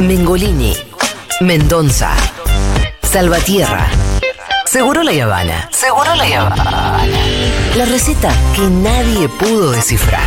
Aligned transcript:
Mengolini, 0.00 0.74
Mendoza, 1.42 2.10
Salvatierra, 3.02 3.86
Seguro 4.64 5.02
la 5.02 5.12
Habana, 5.22 5.68
Seguro 5.70 6.14
la 6.14 6.24
Habana. 6.24 7.06
La 7.76 7.84
receta 7.84 8.32
que 8.56 8.62
nadie 8.62 9.28
pudo 9.28 9.72
descifrar. 9.72 10.22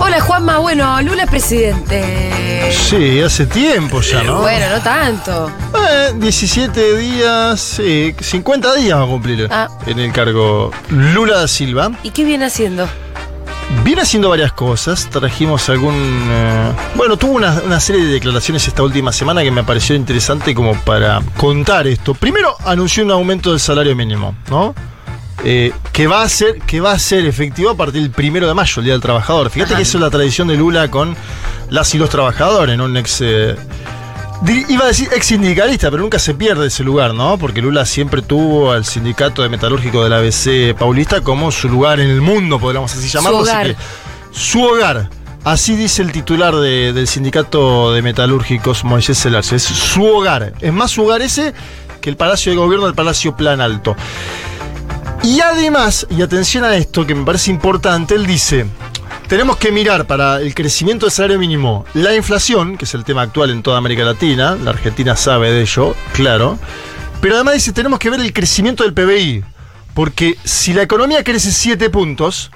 Hola 0.00 0.20
Juanma, 0.22 0.58
bueno, 0.58 1.02
Lula 1.02 1.24
es 1.24 1.30
presidente. 1.30 2.39
Sí, 2.68 3.20
hace 3.20 3.46
tiempo 3.46 4.00
ya, 4.00 4.22
¿no? 4.22 4.40
Bueno, 4.40 4.66
no 4.70 4.80
tanto. 4.82 5.50
Eh, 5.74 6.12
17 6.14 6.96
días, 6.98 7.60
sí, 7.60 8.14
50 8.20 8.74
días 8.74 8.98
va 8.98 9.04
a 9.04 9.06
cumplir 9.06 9.48
Ah. 9.50 9.68
en 9.86 9.98
el 9.98 10.12
cargo 10.12 10.70
Lula 10.90 11.38
da 11.38 11.48
Silva. 11.48 11.90
¿Y 12.02 12.10
qué 12.10 12.24
viene 12.24 12.44
haciendo? 12.46 12.88
Viene 13.84 14.02
haciendo 14.02 14.28
varias 14.28 14.52
cosas, 14.52 15.08
trajimos 15.10 15.68
algún... 15.68 15.94
eh, 15.94 16.72
bueno, 16.96 17.16
tuvo 17.16 17.32
una, 17.32 17.60
una 17.64 17.78
serie 17.78 18.04
de 18.04 18.12
declaraciones 18.14 18.66
esta 18.66 18.82
última 18.82 19.12
semana 19.12 19.42
que 19.42 19.50
me 19.52 19.62
pareció 19.62 19.94
interesante 19.94 20.54
como 20.54 20.74
para 20.80 21.20
contar 21.36 21.86
esto. 21.86 22.14
Primero 22.14 22.56
anunció 22.64 23.04
un 23.04 23.12
aumento 23.12 23.50
del 23.50 23.60
salario 23.60 23.94
mínimo, 23.94 24.34
¿no? 24.50 24.74
Eh, 25.44 25.72
que, 25.92 26.06
va 26.06 26.22
a 26.22 26.28
ser, 26.28 26.58
que 26.60 26.80
va 26.80 26.92
a 26.92 26.98
ser 26.98 27.24
efectivo 27.24 27.70
a 27.70 27.74
partir 27.76 28.02
del 28.02 28.10
primero 28.10 28.46
de 28.46 28.52
mayo, 28.54 28.74
el 28.78 28.84
Día 28.84 28.92
del 28.94 29.00
Trabajador. 29.00 29.48
Fíjate 29.50 29.74
que 29.74 29.82
eso 29.82 29.96
es 29.96 30.02
la 30.02 30.10
tradición 30.10 30.48
de 30.48 30.56
Lula 30.56 30.90
con 30.90 31.16
las 31.70 31.94
y 31.94 31.98
los 31.98 32.10
trabajadores, 32.10 32.76
¿no? 32.76 32.84
Un 32.84 32.96
ex... 32.98 33.20
eh, 33.22 33.56
Iba 34.68 34.84
a 34.84 34.88
decir 34.88 35.08
ex 35.14 35.26
sindicalista, 35.26 35.90
pero 35.90 36.02
nunca 36.02 36.18
se 36.18 36.32
pierde 36.34 36.66
ese 36.68 36.82
lugar, 36.82 37.12
¿no? 37.14 37.36
Porque 37.38 37.60
Lula 37.60 37.84
siempre 37.84 38.22
tuvo 38.22 38.72
al 38.72 38.86
sindicato 38.86 39.42
de 39.42 39.50
metalúrgico 39.50 40.02
del 40.02 40.14
ABC 40.14 40.74
Paulista 40.78 41.20
como 41.20 41.50
su 41.52 41.68
lugar 41.68 42.00
en 42.00 42.08
el 42.08 42.22
mundo, 42.22 42.58
podríamos 42.58 42.94
así 42.94 43.08
llamarlo. 43.08 43.40
así 43.40 43.50
hogar. 43.50 43.66
que, 43.66 43.76
su 44.32 44.62
hogar. 44.64 45.10
Así 45.44 45.74
dice 45.76 46.02
el 46.02 46.12
titular 46.12 46.54
de- 46.56 46.92
del 46.94 47.06
sindicato 47.06 47.92
de 47.94 48.02
metalúrgicos, 48.02 48.84
Moisés 48.84 49.18
Celarse. 49.22 49.56
Es 49.56 49.62
su 49.62 50.04
hogar. 50.06 50.52
Es 50.60 50.72
más 50.72 50.90
su 50.90 51.02
hogar 51.04 51.20
ese 51.22 51.52
que 52.02 52.08
el 52.10 52.16
Palacio 52.16 52.52
de 52.52 52.58
Gobierno 52.58 52.86
del 52.86 52.94
Palacio 52.94 53.36
Plan 53.36 53.60
Alto. 53.60 53.94
Y 55.22 55.40
además, 55.40 56.06
y 56.10 56.22
atención 56.22 56.64
a 56.64 56.74
esto 56.76 57.06
que 57.06 57.14
me 57.14 57.24
parece 57.24 57.50
importante, 57.50 58.14
él 58.14 58.26
dice, 58.26 58.66
tenemos 59.28 59.58
que 59.58 59.70
mirar 59.70 60.06
para 60.06 60.40
el 60.40 60.54
crecimiento 60.54 61.06
del 61.06 61.12
salario 61.12 61.38
mínimo 61.38 61.84
la 61.92 62.14
inflación, 62.14 62.78
que 62.78 62.86
es 62.86 62.94
el 62.94 63.04
tema 63.04 63.22
actual 63.22 63.50
en 63.50 63.62
toda 63.62 63.76
América 63.76 64.02
Latina, 64.02 64.56
la 64.56 64.70
Argentina 64.70 65.14
sabe 65.16 65.52
de 65.52 65.60
ello, 65.60 65.94
claro, 66.14 66.58
pero 67.20 67.34
además 67.34 67.54
dice, 67.54 67.72
tenemos 67.72 67.98
que 67.98 68.08
ver 68.08 68.20
el 68.20 68.32
crecimiento 68.32 68.82
del 68.82 68.94
PBI, 68.94 69.44
porque 69.92 70.38
si 70.42 70.72
la 70.72 70.82
economía 70.82 71.22
crece 71.22 71.52
7 71.52 71.90
puntos, 71.90 72.50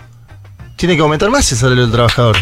tiene 0.77 0.97
que 0.97 1.03
aumentar 1.03 1.31
más 1.31 1.53
el 1.53 1.59
salario 1.59 1.83
del 1.83 1.93
trabajador, 1.93 2.37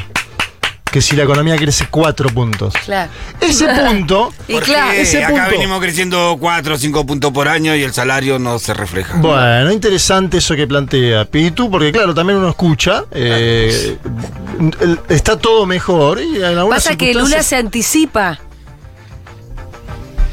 que 0.92 1.00
si 1.02 1.16
la 1.16 1.24
economía 1.24 1.56
crece 1.56 1.86
4 1.90 2.28
puntos. 2.30 2.74
Claro. 2.84 3.10
Ese 3.40 3.66
punto... 3.86 4.32
Y 4.46 4.52
Porque 4.52 4.66
claro, 4.72 4.92
ese 4.92 5.24
acá 5.24 5.32
punto- 5.34 5.50
venimos 5.50 5.80
creciendo 5.80 6.36
4 6.38 6.74
o 6.74 6.78
5 6.78 7.06
puntos 7.06 7.32
por 7.32 7.48
año 7.48 7.74
y 7.74 7.82
el 7.82 7.92
salario 7.92 8.38
no 8.38 8.58
se 8.60 8.74
refleja. 8.74 9.16
Bueno, 9.16 9.72
interesante 9.72 10.36
eso 10.38 10.54
que 10.54 10.66
plantea 10.68 11.24
Pitu, 11.24 11.70
porque 11.70 11.90
claro, 11.90 12.14
también 12.14 12.38
uno 12.38 12.50
escucha, 12.50 13.04
eh, 13.10 13.96
está 15.08 15.36
todo 15.38 15.66
mejor 15.66 16.20
y 16.20 16.36
en 16.36 16.44
algunas 16.58 16.84
pasa 16.84 16.96
que 16.96 17.14
Lula 17.14 17.42
se 17.42 17.56
anticipa 17.56 18.38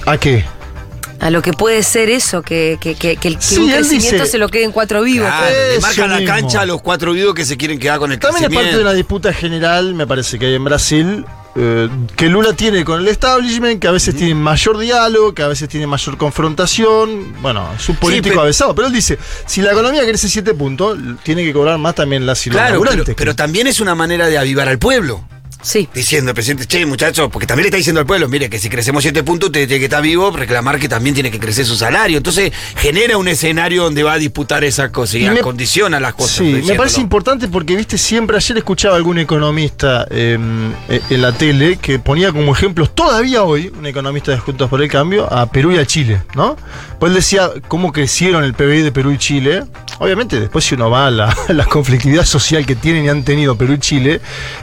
¿A 0.06 0.18
qué? 0.18 0.44
A 1.20 1.30
lo 1.30 1.42
que 1.42 1.54
puede 1.54 1.84
ser 1.84 2.10
eso, 2.10 2.42
que, 2.42 2.78
que, 2.80 2.96
que, 2.96 3.18
que 3.18 3.28
el 3.28 3.42
Sí, 3.42 3.56
crecimiento 3.70 3.90
dice- 3.90 4.26
se 4.26 4.38
lo 4.38 4.50
quede 4.50 4.64
en 4.64 4.72
cuatro 4.72 5.02
vivos. 5.04 5.28
Claro, 5.28 5.56
le 5.74 5.80
marca 5.80 6.08
la 6.08 6.18
mismo. 6.20 6.34
cancha 6.36 6.62
a 6.62 6.66
los 6.66 6.82
cuatro 6.82 7.14
vivos 7.14 7.34
que 7.36 7.46
se 7.46 7.58
quieren 7.58 7.80
quedar 7.80 8.00
con 8.00 8.12
el 8.12 8.20
También 8.20 8.44
es 8.44 8.50
parte 8.50 8.56
de 8.56 8.60
crecimiento. 8.62 8.90
una 8.90 8.94
disputa 8.96 9.34
general, 9.34 9.94
me 9.96 10.08
parece 10.08 10.40
que 10.40 10.46
hay 10.48 10.56
en 10.56 10.64
Brasil, 10.64 11.26
eh, 11.56 11.90
que 12.16 12.30
Lula 12.30 12.54
tiene 12.54 12.86
con 12.86 13.02
el 13.02 13.08
establishment, 13.08 13.82
que 13.82 13.88
a 13.88 13.92
veces 13.92 14.16
tiene 14.16 14.36
mayor 14.36 14.78
diálogo, 14.78 15.34
que 15.34 15.42
a 15.44 15.48
veces 15.48 15.68
tiene 15.68 15.88
mayor 15.88 16.18
confrontación. 16.18 17.34
Bueno, 17.42 17.68
es 17.78 17.90
un 17.90 17.96
político 17.98 18.30
pero- 18.30 18.42
avesado, 18.42 18.76
pero 18.76 18.88
él 18.88 18.94
dice, 18.94 19.18
si 19.46 19.62
la 19.62 19.72
economía 19.72 20.04
crece 20.06 20.30
7 20.30 20.54
puntos, 20.54 20.98
tiene 21.24 21.44
que 21.44 21.52
cobrar 21.54 21.78
más 21.78 21.96
también 21.96 22.26
la 22.26 22.36
Claro, 22.36 22.82
pero, 22.88 23.04
pero 23.16 23.36
también 23.36 23.68
es 23.68 23.80
una 23.80 23.96
manera 23.96 24.28
de 24.28 24.38
avivar 24.38 24.68
al 24.70 24.80
pueblo. 24.80 25.24
Sí. 25.62 25.90
Diciendo, 25.94 26.34
presidente, 26.34 26.66
che, 26.66 26.86
muchachos, 26.86 27.30
porque 27.32 27.46
también 27.46 27.64
le 27.64 27.68
está 27.68 27.78
diciendo 27.78 28.00
al 28.00 28.06
pueblo, 28.08 28.30
mire, 28.30 28.50
que 28.50 28.60
si 28.60 28.70
crecemos 28.70 29.04
siete 29.04 29.24
puntos, 29.24 29.48
usted 29.50 29.68
tiene 29.68 29.80
que 29.80 29.86
estar 29.86 30.02
vivo, 30.02 30.32
reclamar 30.32 30.80
que 30.80 30.88
también 30.88 31.14
tiene 31.14 31.32
que 31.32 31.40
crecer 31.40 31.66
su 31.66 31.76
salario. 31.76 32.18
Entonces, 32.18 32.52
genera 32.78 33.18
un 33.18 33.28
escenario 33.28 33.84
donde 33.84 34.04
va 34.04 34.14
a 34.14 34.18
disputar 34.18 34.64
esa 34.64 34.90
cosa 34.92 35.18
y, 35.18 35.26
Y 35.26 35.30
me- 35.30 35.42
condiciona 35.42 36.00
las 36.00 36.14
cosas. 36.14 36.38
Sí, 36.38 36.62
me 36.66 36.76
parece 36.76 37.02
importante 37.02 37.48
porque, 37.50 37.76
viste, 37.76 37.98
siempre 37.98 38.38
ayer 38.38 38.58
escuchaba 38.58 38.94
a 38.94 38.98
algún 38.98 39.20
economista 39.20 40.08
eh, 40.10 40.38
eh, 40.88 41.02
en 41.10 41.22
la 41.22 41.34
tele 41.34 41.78
que 41.78 42.00
ponía 42.00 42.32
como 42.32 42.54
ejemplos, 42.56 42.96
todavía 42.96 43.44
hoy, 43.44 43.72
un 43.78 43.86
economista 43.86 44.32
de 44.32 44.40
Juntos 44.40 44.70
por 44.70 44.82
el 44.82 44.90
Cambio, 44.90 45.32
a 45.32 45.52
Perú 45.52 45.72
y 45.74 45.78
a 45.78 45.86
Chile, 45.86 46.22
¿no? 46.36 46.56
Pues 47.00 47.10
él 47.12 47.16
decía 47.16 47.50
cómo 47.68 47.92
crecieron 47.92 48.44
el 48.44 48.54
PBI 48.54 48.82
de 48.82 48.92
Perú 48.92 49.12
y 49.12 49.18
Chile. 49.18 49.64
Obviamente, 50.00 50.40
después 50.40 50.64
si 50.66 50.76
uno 50.76 50.90
va 50.90 51.08
a 51.08 51.12
la, 51.12 51.30
a 51.50 51.54
la 51.54 51.66
conflictividad 51.66 52.26
social 52.26 52.66
que 52.66 52.76
tienen 52.76 53.06
y 53.06 53.10
han 53.10 53.24
tenido 53.24 53.58
Perú 53.58 53.74
y 53.74 53.80
Chile, 53.80 54.22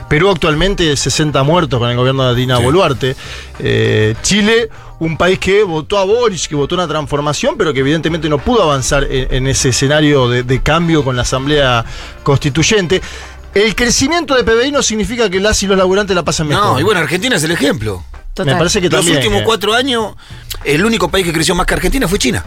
Perú 0.09 0.29
actualmente 0.29 0.76
60 0.95 1.41
muertos 1.43 1.79
con 1.79 1.89
el 1.89 1.97
gobierno 1.97 2.27
de 2.29 2.35
Dina 2.35 2.57
Boluarte. 2.59 3.15
Eh, 3.59 4.13
Chile, 4.21 4.69
un 4.99 5.17
país 5.17 5.39
que 5.39 5.63
votó 5.63 5.97
a 5.97 6.03
Boris, 6.05 6.47
que 6.47 6.55
votó 6.55 6.75
una 6.75 6.87
transformación, 6.87 7.55
pero 7.57 7.73
que 7.73 7.79
evidentemente 7.79 8.29
no 8.29 8.37
pudo 8.37 8.63
avanzar 8.63 9.03
en, 9.09 9.33
en 9.33 9.47
ese 9.47 9.69
escenario 9.69 10.27
de, 10.29 10.43
de 10.43 10.61
cambio 10.61 11.03
con 11.03 11.15
la 11.15 11.23
Asamblea 11.23 11.83
Constituyente. 12.23 13.01
El 13.53 13.73
crecimiento 13.75 14.35
de 14.35 14.43
PBI 14.43 14.71
no 14.71 14.83
significa 14.83 15.29
que 15.29 15.39
las 15.39 15.61
y 15.63 15.67
los 15.67 15.77
laburantes 15.77 16.15
la 16.15 16.23
pasen 16.23 16.47
mejor. 16.47 16.63
No, 16.73 16.79
y 16.79 16.83
bueno, 16.83 16.99
Argentina 16.99 17.35
es 17.37 17.43
el 17.43 17.51
ejemplo. 17.51 18.03
Total. 18.33 18.53
Me 18.53 18.57
parece 18.59 18.79
que 18.81 18.89
Los 18.89 18.99
también. 18.99 19.17
últimos 19.17 19.41
eh, 19.41 19.45
cuatro 19.45 19.73
años, 19.73 20.13
el 20.63 20.85
único 20.85 21.09
país 21.09 21.25
que 21.25 21.33
creció 21.33 21.55
más 21.55 21.65
que 21.65 21.73
Argentina 21.73 22.07
fue 22.07 22.19
China. 22.19 22.45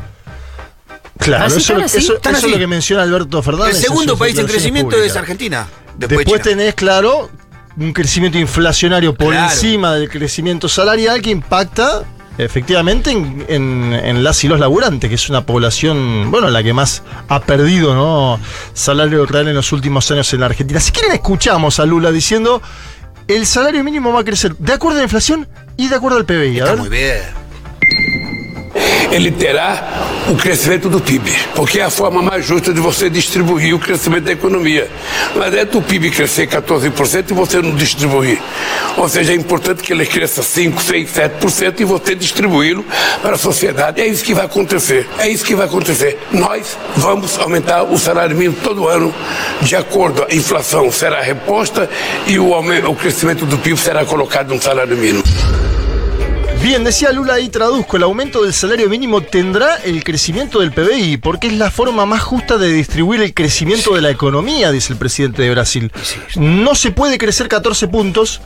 Claro, 1.19 1.45
¿Así 1.47 1.59
eso, 1.59 1.73
tan 1.75 1.83
así? 1.83 1.99
eso- 1.99 2.15
¿Tan 2.15 2.37
eso 2.37 2.47
es 2.47 2.53
lo 2.53 2.59
que 2.59 2.67
menciona 2.67 3.03
Alberto 3.03 3.43
Fernández. 3.43 3.77
El 3.77 3.83
segundo 3.83 4.17
país 4.17 4.39
en 4.39 4.47
crecimiento 4.47 4.91
públicas. 4.91 5.11
es 5.11 5.17
Argentina. 5.17 5.67
Después, 5.99 6.19
Después, 6.21 6.43
tenés, 6.43 6.75
claro, 6.75 7.29
un 7.77 7.93
crecimiento 7.93 8.39
inflacionario 8.39 9.15
por 9.15 9.33
Claro. 9.33 9.51
encima 9.51 9.95
del 9.95 10.09
crecimiento 10.11 10.69
salarial 10.69 11.21
que 11.23 11.31
impacta 11.31 12.03
efectivamente 12.39 13.11
en, 13.11 13.45
en- 13.49 13.93
en 13.93 14.25
las 14.25 14.43
y 14.45 14.49
los 14.49 14.59
laburantes, 14.59 15.09
que 15.09 15.15
es 15.17 15.29
una 15.29 15.45
población, 15.45 16.31
bueno, 16.31 16.49
la 16.49 16.63
que 16.63 16.73
más 16.73 17.03
ha 17.29 17.41
perdido 17.41 17.95
¿no? 17.95 18.41
salario 18.73 19.27
real 19.27 19.49
en 19.49 19.55
los 19.55 19.73
últimos 19.73 20.11
años 20.11 20.33
en 20.33 20.41
la 20.41 20.47
Argentina. 20.47 20.81
Si 20.81 20.91
quieren, 20.93 21.13
escuchamos 21.13 21.79
a 21.81 21.87
Lula 21.87 22.11
diciendo 22.11 22.63
el 23.29 23.47
salario 23.47 23.85
mínimo 23.85 24.13
va 24.13 24.21
a 24.21 24.25
crecer 24.25 24.57
de 24.57 24.73
acuerdo 24.73 24.97
a 24.99 25.01
la 25.01 25.05
inflación 25.05 25.47
y 25.77 25.89
de 25.89 25.95
acuerdo 25.97 26.17
al 26.19 26.25
PBI. 26.25 26.59
Está 26.59 26.77
muy 26.77 26.89
bien. 26.89 27.19
Ele 29.11 29.31
terá 29.31 29.83
o 30.29 30.37
crescimento 30.37 30.89
do 30.89 31.01
PIB, 31.01 31.31
porque 31.55 31.81
é 31.81 31.85
a 31.85 31.91
forma 31.91 32.23
mais 32.23 32.45
justa 32.45 32.73
de 32.73 32.81
você 32.81 33.11
distribuir 33.11 33.75
o 33.75 33.79
crescimento 33.79 34.25
da 34.25 34.33
economia. 34.33 34.89
Não 35.35 35.43
adianta 35.43 35.79
o 35.79 35.83
PIB 35.83 36.11
crescer 36.11 36.47
14% 36.47 37.31
e 37.31 37.35
você 37.35 37.61
não 37.61 37.75
distribuir. 37.75 38.41
Ou 38.97 39.09
seja, 39.09 39.33
é 39.33 39.37
importante 39.37 39.83
que 39.83 39.93
ele 39.93 40.07
cresça 40.07 40.43
5, 40.43 40.83
6, 40.83 41.11
7% 41.11 41.81
e 41.81 41.85
você 41.85 42.15
distribuí-lo 42.15 42.85
para 43.23 43.35
a 43.35 43.39
sociedade. 43.39 44.01
É 44.01 44.07
isso 44.07 44.25
que 44.25 44.35
vai 44.35 44.45
acontecer. 44.45 45.09
É 45.19 45.29
isso 45.29 45.45
que 45.45 45.55
vai 45.55 45.67
acontecer. 45.67 46.19
Nós 46.33 46.77
vamos 46.97 47.39
aumentar 47.39 47.83
o 47.83 47.99
salário 47.99 48.37
mínimo 48.37 48.57
todo 48.63 48.87
ano, 48.87 49.15
de 49.63 49.77
acordo, 49.77 50.27
a 50.29 50.35
inflação 50.35 50.91
será 50.91 51.21
reposta 51.21 51.89
e 52.27 52.39
o, 52.39 52.55
aumento, 52.55 52.91
o 52.91 52.95
crescimento 52.95 53.45
do 53.47 53.59
PIB 53.59 53.79
será 53.79 54.05
colocado 54.05 54.55
no 54.55 54.61
salário 54.61 54.97
mínimo. 54.97 55.23
Bien, 56.63 56.85
decía 56.85 57.11
Lula 57.11 57.41
y 57.41 57.49
traduzco, 57.49 57.97
el 57.97 58.03
aumento 58.03 58.43
del 58.43 58.53
salario 58.53 58.89
mínimo 58.91 59.23
tendrá 59.23 59.77
el 59.77 60.05
crecimiento 60.05 60.61
del 60.61 60.73
PBI, 60.73 61.17
porque 61.17 61.47
es 61.47 61.55
la 61.55 61.71
forma 61.71 62.05
más 62.05 62.21
justa 62.23 62.59
de 62.59 62.71
distribuir 62.73 63.23
el 63.23 63.33
crecimiento 63.33 63.95
de 63.95 64.03
la 64.03 64.11
economía, 64.11 64.71
dice 64.71 64.93
el 64.93 64.99
presidente 64.99 65.43
de 65.43 65.51
Brasil. 65.51 65.91
No 66.37 66.75
se 66.75 66.91
puede 66.91 67.17
crecer 67.17 67.49
14 67.49 67.89
puntos 67.89 68.43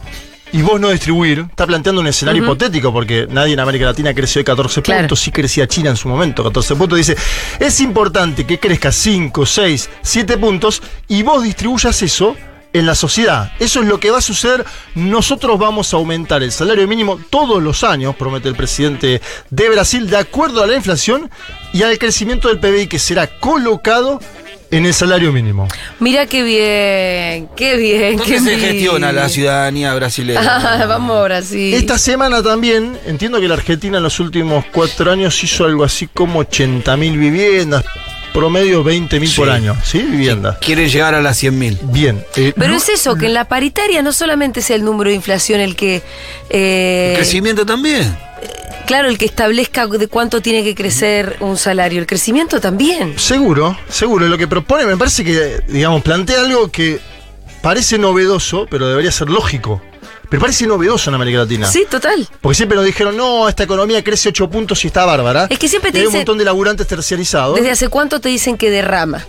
y 0.53 0.63
vos 0.63 0.81
no 0.81 0.91
distribuir. 0.91 1.45
Está 1.51 1.67
planteando 1.67 2.01
un 2.01 2.07
escenario 2.07 2.45
hipotético, 2.45 2.93
porque 2.93 3.27
nadie 3.29 3.55
en 3.55 3.61
América 3.61 3.87
Latina 3.87 4.15
creció 4.15 4.39
de 4.41 4.45
14 4.45 4.81
Claro. 4.83 5.01
puntos, 5.03 5.19
sí 5.21 5.33
crecía 5.33 5.67
China 5.67 5.91
en 5.91 5.97
su 5.97 6.09
momento, 6.09 6.45
14 6.45 6.77
puntos. 6.77 6.97
Dice, 6.99 7.17
es 7.59 7.81
importante 7.81 8.47
que 8.47 8.61
crezca 8.61 8.93
5, 8.93 9.45
6, 9.45 9.91
7 10.03 10.39
puntos 10.39 10.83
y 11.09 11.25
vos 11.25 11.43
distribuyas 11.43 12.01
eso 12.03 12.37
en 12.75 12.85
la 12.85 12.95
sociedad. 12.95 13.53
Eso 13.59 13.81
es 13.81 13.87
lo 13.87 13.99
que 13.99 14.11
va 14.11 14.19
a 14.19 14.21
suceder. 14.21 14.65
Nosotros 14.95 15.59
vamos 15.59 15.95
a 15.95 15.97
aumentar 15.97 16.43
el 16.43 16.53
salario 16.53 16.87
mínimo 16.87 17.19
todos 17.31 17.63
los 17.63 17.85
años, 17.85 18.15
promete 18.17 18.49
el 18.49 18.57
presidente 18.57 19.23
de 19.49 19.69
Brasil, 19.71 20.11
de 20.11 20.19
acuerdo 20.19 20.63
a 20.63 20.67
la 20.67 20.75
inflación 20.75 21.31
y 21.73 21.83
al 21.83 21.97
crecimiento 21.99 22.49
del 22.49 22.59
PBI 22.59 22.89
que 22.89 22.99
será 22.99 23.27
colocado 23.27 24.21
en 24.71 24.87
el 24.87 24.95
salario 24.95 25.33
mínimo. 25.33 25.69
Mira 26.01 26.27
qué 26.27 26.43
bien, 26.43 27.49
qué 27.55 27.77
bien, 27.77 28.19
qué 28.19 28.35
¿Dónde 28.35 28.51
se 28.51 28.57
bien. 28.57 28.73
gestiona 28.73 29.13
la 29.13 29.29
ciudadanía 29.29 29.95
brasileña? 29.95 30.87
Vamos 30.89 31.17
ahora 31.17 31.43
sí. 31.43 31.75
Esta 31.75 31.97
semana 31.97 32.43
también, 32.43 32.99
entiendo 33.07 33.41
que 33.41 33.47
la 33.47 33.55
Argentina 33.55 33.99
en 33.99 34.03
los 34.03 34.19
últimos 34.19 34.65
cuatro 34.73 35.13
años 35.13 35.43
hizo 35.45 35.65
algo 35.65 35.85
así 35.85 36.09
como 36.09 36.43
80.000 36.43 37.19
viviendas, 37.19 37.85
promedio 38.35 38.85
20.000 38.85 39.27
Sí. 39.31 39.37
por 39.37 39.49
año, 39.49 39.75
¿sí? 39.83 39.99
Viviendas. 40.03 40.59
Quieren 40.59 40.89
llegar 40.91 41.15
a 41.15 41.23
las 41.23 41.43
100.000. 41.43 41.79
Bien. 41.85 42.23
eh, 42.37 42.53
Pero 42.55 42.75
es 42.75 42.89
eso, 42.91 43.15
que 43.17 43.27
en 43.27 43.35
la 43.35 43.47
paritaria 43.49 44.03
no 44.03 44.13
solamente 44.13 44.61
es 44.61 44.69
el 44.71 44.85
número 44.85 45.09
de 45.09 45.17
inflación 45.17 45.61
el 45.61 45.77
que. 45.77 46.03
eh, 46.51 47.11
El 47.13 47.17
crecimiento 47.17 47.65
también. 47.65 48.15
claro, 48.87 49.09
el 49.09 49.17
que 49.17 49.25
establezca 49.25 49.87
de 49.87 50.09
cuánto 50.09 50.43
tiene 50.43 50.63
que 50.65 50.75
crecer 50.75 51.37
un 51.41 51.57
salario. 51.57 52.01
El 52.01 52.07
crecimiento 52.07 52.61
también. 52.61 53.15
Seguro, 53.19 53.79
seguro. 53.89 54.27
Lo 54.29 54.37
que 54.37 54.47
propone 54.49 54.85
me 54.85 54.97
parece 54.99 55.25
que, 55.25 55.61
digamos, 55.69 56.03
plantea 56.03 56.41
algo 56.41 56.71
que 56.71 56.99
parece 57.63 57.97
novedoso, 57.99 58.67
pero 58.71 58.89
debería 58.89 59.11
ser 59.13 59.31
lógico. 59.31 59.81
Pero 60.35 60.41
parece 60.41 60.67
novedoso 60.67 61.11
en 61.11 61.15
América 61.15 61.39
Latina. 61.39 61.65
Sí, 61.69 61.87
total. 61.89 62.29
Porque 62.41 62.57
siempre 62.57 62.75
nos 62.75 62.85
dijeron, 62.85 63.17
no, 63.17 63.49
esta 63.49 63.63
economía 63.63 64.03
crece 64.03 64.31
8 64.31 64.51
puntos 64.51 64.83
y 64.83 64.89
está 64.89 65.05
bárbara. 65.05 65.47
Es 65.49 65.61
que 65.61 65.69
siempre 65.69 65.93
te 65.93 65.99
Y 65.99 66.01
hay 66.01 66.07
un 66.09 66.13
dicen- 66.13 66.19
montón 66.23 66.39
de 66.39 66.45
laburantes 66.45 66.89
terciarizados. 66.89 67.55
¿Desde 67.55 67.71
hace 67.71 67.89
cuánto 67.89 68.21
te 68.21 68.31
dicen 68.31 68.57
que 68.59 68.69
derrama? 68.69 69.25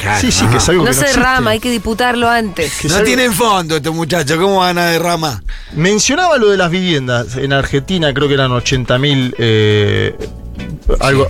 Claro, 0.00 0.18
Sí, 0.22 0.32
sí, 0.32 0.46
que 0.46 0.56
es 0.56 0.66
algo 0.70 0.84
No 0.84 0.88
que 0.88 0.94
se 0.94 1.00
no 1.00 1.06
existe. 1.06 1.20
derrama, 1.20 1.50
hay 1.50 1.60
que 1.60 1.70
diputarlo 1.70 2.30
antes. 2.30 2.72
Que 2.80 2.88
No 2.88 2.94
algo- 2.94 3.04
tienen 3.06 3.34
fondo 3.34 3.76
estos 3.76 3.94
muchachos, 3.94 4.38
¿cómo 4.38 4.56
van 4.60 4.78
a 4.78 4.86
derramar? 4.86 5.42
Mencionaba 5.74 6.38
lo 6.38 6.48
de 6.48 6.56
las 6.56 6.70
viviendas. 6.70 7.36
En 7.36 7.52
Argentina 7.52 8.14
creo 8.14 8.26
que 8.26 8.32
eran 8.34 8.52
80.000, 8.52 9.34
eh, 9.36 10.16
algo, 11.00 11.26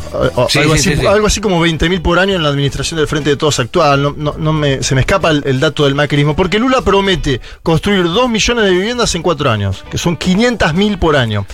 Sí, 0.48 0.58
algo, 0.58 0.74
sí, 0.76 0.80
así, 0.80 0.90
sí, 0.94 1.00
sí. 1.00 1.06
algo 1.06 1.26
así 1.26 1.40
como 1.40 1.64
20.000 1.64 2.02
por 2.02 2.18
año 2.18 2.34
en 2.34 2.42
la 2.42 2.48
administración 2.48 2.98
del 2.98 3.06
Frente 3.06 3.30
de 3.30 3.36
Todos 3.36 3.58
actual. 3.60 4.02
No, 4.02 4.14
no- 4.16 4.34
no 4.38 4.52
me, 4.52 4.82
se 4.82 4.94
me 4.94 5.02
escapa 5.02 5.30
el, 5.30 5.42
el 5.46 5.60
dato 5.60 5.84
del 5.84 5.94
macrismo. 5.94 6.34
Porque 6.36 6.58
Lula 6.58 6.82
promete 6.82 7.40
construir 7.62 8.04
2 8.04 8.28
millones 8.30 8.64
de 8.64 8.70
viviendas 8.70 9.14
en 9.14 9.22
4 9.22 9.50
años, 9.50 9.84
que 9.90 9.98
son 9.98 10.18
500.000 10.18 10.98
por 10.98 11.16
año. 11.16 11.46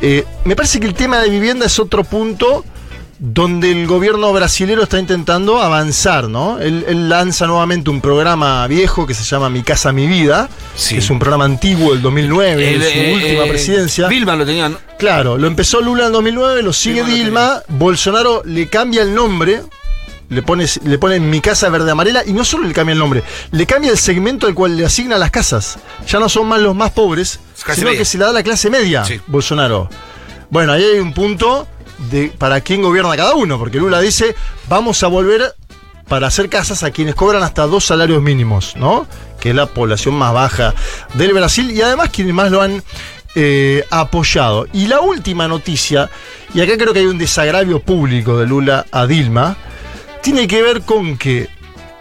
Eh, 0.00 0.24
me 0.44 0.56
parece 0.56 0.80
que 0.80 0.86
el 0.86 0.94
tema 0.94 1.18
de 1.20 1.28
vivienda 1.30 1.66
es 1.66 1.78
otro 1.78 2.04
punto 2.04 2.64
donde 3.18 3.70
el 3.70 3.86
gobierno 3.86 4.32
brasilero 4.32 4.82
está 4.82 4.98
intentando 4.98 5.62
avanzar, 5.62 6.28
¿no? 6.28 6.58
Él, 6.58 6.84
él 6.88 7.08
lanza 7.08 7.46
nuevamente 7.46 7.90
un 7.90 8.00
programa 8.00 8.66
viejo 8.66 9.06
que 9.06 9.14
se 9.14 9.22
llama 9.24 9.48
Mi 9.50 9.62
Casa, 9.62 9.92
Mi 9.92 10.06
Vida, 10.06 10.48
Sí. 10.74 10.94
que 10.94 11.00
es 11.00 11.10
un 11.10 11.18
programa 11.18 11.44
antiguo 11.44 11.92
del 11.92 12.02
2009, 12.02 12.74
El, 12.74 12.80
de 12.80 12.90
su 12.92 12.98
eh, 12.98 13.14
última 13.14 13.44
eh, 13.44 13.48
presidencia. 13.48 14.08
Vilma 14.08 14.34
lo 14.36 14.44
tenía, 14.44 14.68
¿no? 14.68 14.78
Claro, 14.98 15.38
lo 15.38 15.46
empezó 15.46 15.80
Lula 15.80 16.06
en 16.06 16.12
2009, 16.12 16.62
lo 16.62 16.72
sigue 16.72 17.04
Dilma 17.04 17.08
lo 17.08 17.14
Dilma, 17.16 17.62
Bolsonaro 17.68 18.42
le 18.44 18.68
cambia 18.68 19.02
el 19.02 19.14
nombre, 19.14 19.62
le 20.28 20.42
pone, 20.42 20.66
le 20.84 20.98
pone 20.98 21.20
Mi 21.20 21.40
Casa 21.40 21.68
Verde 21.68 21.90
Amarela 21.90 22.22
y 22.26 22.32
no 22.32 22.44
solo 22.44 22.66
le 22.66 22.74
cambia 22.74 22.94
el 22.94 22.98
nombre, 22.98 23.22
le 23.52 23.66
cambia 23.66 23.90
el 23.92 23.98
segmento 23.98 24.46
al 24.46 24.54
cual 24.54 24.76
le 24.76 24.84
asigna 24.84 25.18
las 25.18 25.30
casas. 25.30 25.78
Ya 26.08 26.18
no 26.18 26.28
son 26.28 26.48
más 26.48 26.60
los 26.60 26.74
más 26.74 26.90
pobres, 26.90 27.38
sino 27.54 27.86
media. 27.86 27.98
que 27.98 28.04
se 28.04 28.18
la 28.18 28.26
da 28.26 28.32
la 28.32 28.42
clase 28.42 28.70
media, 28.70 29.04
Sí. 29.04 29.20
Bolsonaro. 29.28 29.88
Bueno, 30.50 30.72
ahí 30.72 30.82
hay 30.84 30.98
un 31.00 31.12
punto 31.12 31.66
de 32.10 32.32
para 32.36 32.60
quién 32.60 32.82
gobierna 32.82 33.16
cada 33.16 33.34
uno, 33.34 33.58
porque 33.58 33.78
Lula 33.78 34.00
dice, 34.00 34.34
vamos 34.68 35.02
a 35.02 35.08
volver 35.08 35.54
para 36.08 36.26
hacer 36.26 36.48
casas 36.48 36.82
a 36.82 36.90
quienes 36.90 37.14
cobran 37.14 37.42
hasta 37.42 37.66
dos 37.66 37.84
salarios 37.84 38.22
mínimos, 38.22 38.76
¿no? 38.76 39.06
Que 39.40 39.50
es 39.50 39.56
la 39.56 39.66
población 39.66 40.14
más 40.14 40.32
baja 40.32 40.74
del 41.14 41.32
Brasil 41.32 41.70
y 41.70 41.80
además 41.80 42.10
quienes 42.10 42.34
más 42.34 42.50
lo 42.50 42.60
han 42.60 42.82
eh, 43.34 43.84
apoyado. 43.90 44.66
Y 44.72 44.86
la 44.86 45.00
última 45.00 45.48
noticia, 45.48 46.10
y 46.52 46.60
acá 46.60 46.76
creo 46.76 46.92
que 46.92 47.00
hay 47.00 47.06
un 47.06 47.18
desagravio 47.18 47.80
público 47.80 48.38
de 48.38 48.46
Lula 48.46 48.86
a 48.92 49.06
Dilma, 49.06 49.56
tiene 50.22 50.46
que 50.46 50.62
ver 50.62 50.82
con 50.82 51.18
que 51.18 51.48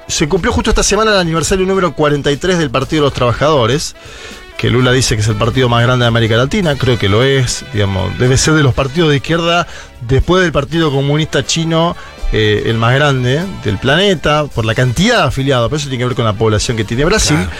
se 0.07 0.27
cumplió 0.27 0.51
justo 0.51 0.69
esta 0.69 0.83
semana 0.83 1.11
el 1.11 1.17
aniversario 1.17 1.65
número 1.65 1.93
43 1.93 2.57
del 2.57 2.69
Partido 2.69 3.03
de 3.03 3.07
los 3.07 3.13
Trabajadores, 3.13 3.95
que 4.63 4.69
Lula 4.69 4.93
dice 4.93 5.15
que 5.15 5.21
es 5.21 5.27
el 5.27 5.35
partido 5.35 5.67
más 5.67 5.83
grande 5.83 6.03
de 6.05 6.07
América 6.07 6.37
Latina, 6.37 6.77
creo 6.77 6.97
que 6.97 7.09
lo 7.09 7.21
es, 7.21 7.65
digamos, 7.73 8.17
debe 8.17 8.37
ser 8.37 8.53
de 8.53 8.63
los 8.63 8.73
partidos 8.73 9.09
de 9.09 9.17
izquierda, 9.17 9.67
después 10.07 10.41
del 10.41 10.53
Partido 10.53 10.89
Comunista 10.89 11.45
Chino, 11.45 11.97
eh, 12.31 12.63
el 12.67 12.77
más 12.77 12.95
grande 12.95 13.43
del 13.65 13.77
planeta, 13.77 14.45
por 14.45 14.63
la 14.63 14.73
cantidad 14.73 15.17
de 15.17 15.23
afiliados, 15.23 15.67
pero 15.67 15.75
eso 15.75 15.89
tiene 15.89 16.01
que 16.03 16.05
ver 16.07 16.15
con 16.15 16.23
la 16.23 16.31
población 16.31 16.77
que 16.77 16.85
tiene 16.85 17.03
Brasil. 17.03 17.35
Claro. 17.35 17.51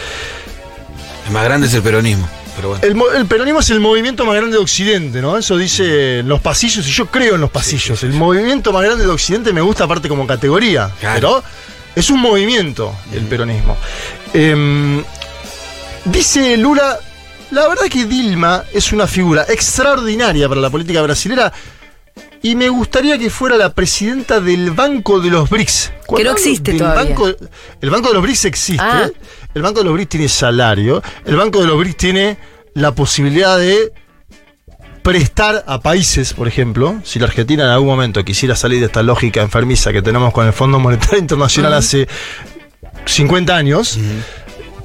El 1.28 1.34
más 1.34 1.44
grande 1.44 1.68
es 1.68 1.74
el 1.74 1.82
peronismo. 1.82 2.26
Pero 2.56 2.70
bueno. 2.70 2.84
El, 2.86 2.96
mo- 2.96 3.10
el 3.12 3.26
peronismo 3.26 3.60
es 3.60 3.70
el 3.72 3.82
movimiento 3.82 4.24
más 4.24 4.36
grande 4.38 4.56
de 4.56 4.64
Occidente, 4.64 5.22
¿no? 5.22 5.38
Eso 5.38 5.58
dice 5.58 6.24
los 6.24 6.40
pasillos, 6.40 6.88
y 6.88 6.92
yo 6.92 7.08
creo 7.08 7.36
en 7.36 7.42
los 7.42 7.52
pasillos. 7.52 8.02
El 8.04 8.14
movimiento 8.14 8.72
más 8.72 8.84
grande 8.84 9.04
de 9.04 9.10
Occidente 9.12 9.52
me 9.52 9.60
gusta 9.60 9.84
aparte 9.84 10.08
como 10.08 10.26
categoría, 10.26 10.90
Claro. 11.02 11.16
pero 11.16 11.44
es 11.98 12.10
un 12.10 12.22
movimiento 12.22 12.96
el 13.12 13.26
peronismo. 13.26 13.76
Em, 14.34 15.04
dice 16.06 16.58
Lula, 16.58 17.00
la 17.52 17.68
verdad 17.68 17.86
que 17.90 18.06
Dilma 18.06 18.64
es 18.74 18.92
una 18.92 19.08
figura 19.08 19.46
extraordinaria 19.48 20.50
para 20.50 20.62
la 20.62 20.70
política 20.70 21.02
brasilera 21.02 21.52
y 22.42 22.56
me 22.56 22.68
gustaría 22.68 23.18
que 23.18 23.30
fuera 23.30 23.56
la 23.56 23.74
presidenta 23.74 24.42
del 24.42 24.72
Banco 24.72 25.20
de 25.20 25.30
los 25.30 25.50
BRICS. 25.50 25.94
Cuando 26.06 26.30
no 26.30 26.36
existe 26.36 26.74
todavía. 26.74 27.04
Banco, 27.06 27.28
el 27.28 27.90
Banco 27.90 28.10
de 28.10 28.14
los 28.16 28.24
BRICS 28.24 28.46
existe. 28.46 28.84
Ah. 28.84 29.10
El 29.54 29.62
Banco 29.62 29.80
de 29.80 29.86
los 29.86 29.94
BRICS 29.94 30.10
tiene 30.10 30.28
salario. 30.28 31.02
El 31.26 31.38
Banco 31.38 31.62
de 31.62 31.68
los 31.68 31.78
BRICS 31.78 31.98
tiene 31.98 32.38
la 32.74 32.94
posibilidad 32.94 33.58
de 33.58 33.94
prestar 35.04 35.64
a 35.68 35.80
países, 35.82 36.34
por 36.34 36.48
ejemplo, 36.48 37.00
si 37.04 37.20
la 37.20 37.26
Argentina 37.26 37.64
en 37.64 37.70
algún 37.70 37.88
momento 37.88 38.24
quisiera 38.24 38.56
salir 38.56 38.80
de 38.80 38.86
esta 38.88 39.04
lógica 39.04 39.42
enfermiza 39.42 39.92
que 39.92 40.02
tenemos 40.02 40.34
con 40.34 40.48
el 40.48 40.54
Fondo 40.54 40.80
Monetario 40.80 41.20
Internacional 41.20 41.74
hace 41.74 42.08
50 43.06 43.56
años, 43.56 44.00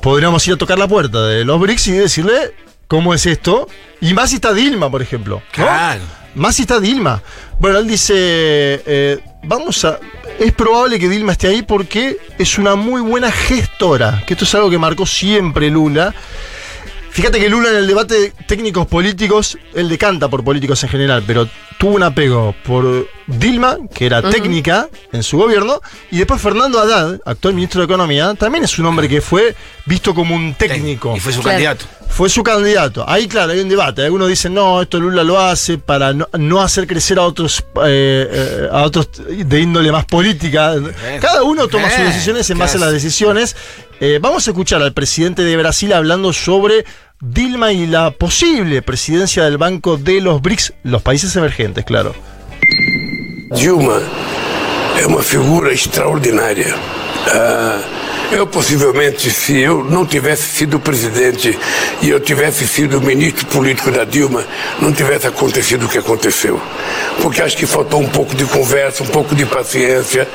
podríamos 0.00 0.46
ir 0.46 0.54
a 0.54 0.56
tocar 0.56 0.78
la 0.78 0.88
puerta 0.88 1.26
de 1.26 1.44
los 1.44 1.60
BRICS 1.60 1.88
y 1.88 1.92
decirle 1.92 2.54
cómo 2.86 3.14
es 3.14 3.26
esto. 3.26 3.68
Y 4.00 4.14
más 4.14 4.30
si 4.30 4.36
está 4.36 4.52
Dilma, 4.52 4.90
por 4.90 5.02
ejemplo. 5.02 5.36
¿no? 5.36 5.52
Claro. 5.52 6.02
Más 6.34 6.56
si 6.56 6.62
está 6.62 6.80
Dilma. 6.80 7.22
Bueno, 7.58 7.78
él 7.78 7.88
dice, 7.88 8.14
eh, 8.16 9.18
vamos 9.42 9.84
a... 9.84 9.98
Es 10.38 10.52
probable 10.52 10.98
que 10.98 11.08
Dilma 11.08 11.32
esté 11.32 11.48
ahí 11.48 11.62
porque 11.62 12.18
es 12.38 12.58
una 12.58 12.76
muy 12.76 13.00
buena 13.00 13.32
gestora, 13.32 14.22
que 14.26 14.34
esto 14.34 14.44
es 14.44 14.54
algo 14.54 14.70
que 14.70 14.78
marcó 14.78 15.04
siempre 15.04 15.68
Lula. 15.68 16.14
Fíjate 17.18 17.40
que 17.40 17.48
Lula 17.48 17.70
en 17.70 17.76
el 17.78 17.88
debate 17.88 18.14
de 18.14 18.30
técnicos 18.46 18.86
políticos, 18.86 19.58
él 19.74 19.88
decanta 19.88 20.28
por 20.28 20.44
políticos 20.44 20.84
en 20.84 20.88
general, 20.88 21.24
pero 21.26 21.48
tuvo 21.76 21.96
un 21.96 22.04
apego 22.04 22.54
por 22.64 23.08
Dilma, 23.26 23.76
que 23.92 24.06
era 24.06 24.22
técnica 24.30 24.88
en 25.12 25.24
su 25.24 25.36
gobierno, 25.36 25.80
y 26.12 26.18
después 26.18 26.40
Fernando 26.40 26.78
Haddad, 26.78 27.18
actual 27.24 27.54
ministro 27.54 27.80
de 27.80 27.86
Economía, 27.86 28.34
también 28.34 28.62
es 28.62 28.78
un 28.78 28.86
hombre 28.86 29.08
que 29.08 29.20
fue 29.20 29.56
visto 29.84 30.14
como 30.14 30.36
un 30.36 30.54
técnico 30.54 31.16
Y 31.16 31.18
fue 31.18 31.32
su 31.32 31.40
Claro. 31.40 31.54
candidato. 31.54 31.86
fue 32.08 32.28
su 32.28 32.42
candidato. 32.44 33.04
Ahí, 33.08 33.26
claro, 33.26 33.52
hay 33.52 33.60
un 33.60 33.68
debate. 33.68 34.02
Algunos 34.04 34.28
dicen, 34.28 34.54
no, 34.54 34.80
esto 34.80 35.00
Lula 35.00 35.24
lo 35.24 35.40
hace 35.40 35.76
para 35.76 36.12
no, 36.12 36.28
no 36.38 36.62
hacer 36.62 36.86
crecer 36.86 37.18
a 37.18 37.22
otros 37.22 37.64
eh, 37.84 38.28
eh, 38.30 38.68
a 38.70 38.82
otros 38.82 39.10
de 39.28 39.60
índole 39.60 39.90
más 39.90 40.04
política. 40.04 40.74
Cada 41.20 41.42
uno 41.42 41.66
toma 41.66 41.90
sus 41.90 42.04
decisiones 42.04 42.48
en 42.50 42.58
base 42.58 42.76
a 42.76 42.80
las 42.80 42.92
decisiones. 42.92 43.56
Eh, 44.00 44.20
vamos 44.22 44.46
a 44.46 44.52
escuchar 44.52 44.80
al 44.80 44.92
presidente 44.92 45.42
de 45.42 45.56
Brasil 45.56 45.92
hablando 45.92 46.32
sobre 46.32 46.84
Dilma 47.20 47.72
y 47.72 47.88
la 47.88 48.12
posible 48.12 48.80
presidencia 48.80 49.42
del 49.42 49.58
Banco 49.58 49.96
de 49.96 50.20
los 50.20 50.40
BRICS, 50.40 50.74
los 50.84 51.02
países 51.02 51.34
emergentes, 51.34 51.84
claro. 51.84 52.14
Dilma 53.56 54.00
é 54.96 55.04
uma 55.04 55.20
figura 55.20 55.72
extraordinária. 55.72 56.72
Ah, 57.26 57.80
eu, 58.30 58.46
possivelmente, 58.46 59.32
se 59.32 59.58
eu 59.58 59.82
não 59.82 60.06
tivesse 60.06 60.44
sido 60.44 60.78
presidente 60.78 61.58
e 62.02 62.08
eu 62.08 62.20
tivesse 62.20 62.68
sido 62.68 63.00
ministro 63.00 63.46
político 63.46 63.90
da 63.90 64.04
Dilma, 64.04 64.44
não 64.80 64.92
tivesse 64.92 65.26
acontecido 65.26 65.86
o 65.86 65.88
que 65.88 65.98
aconteceu. 65.98 66.60
Porque 67.20 67.42
acho 67.42 67.56
que 67.56 67.66
faltou 67.66 68.00
um 68.00 68.08
pouco 68.08 68.32
de 68.36 68.44
conversa, 68.44 69.02
um 69.02 69.08
pouco 69.08 69.34
de 69.34 69.44
paciência. 69.44 70.28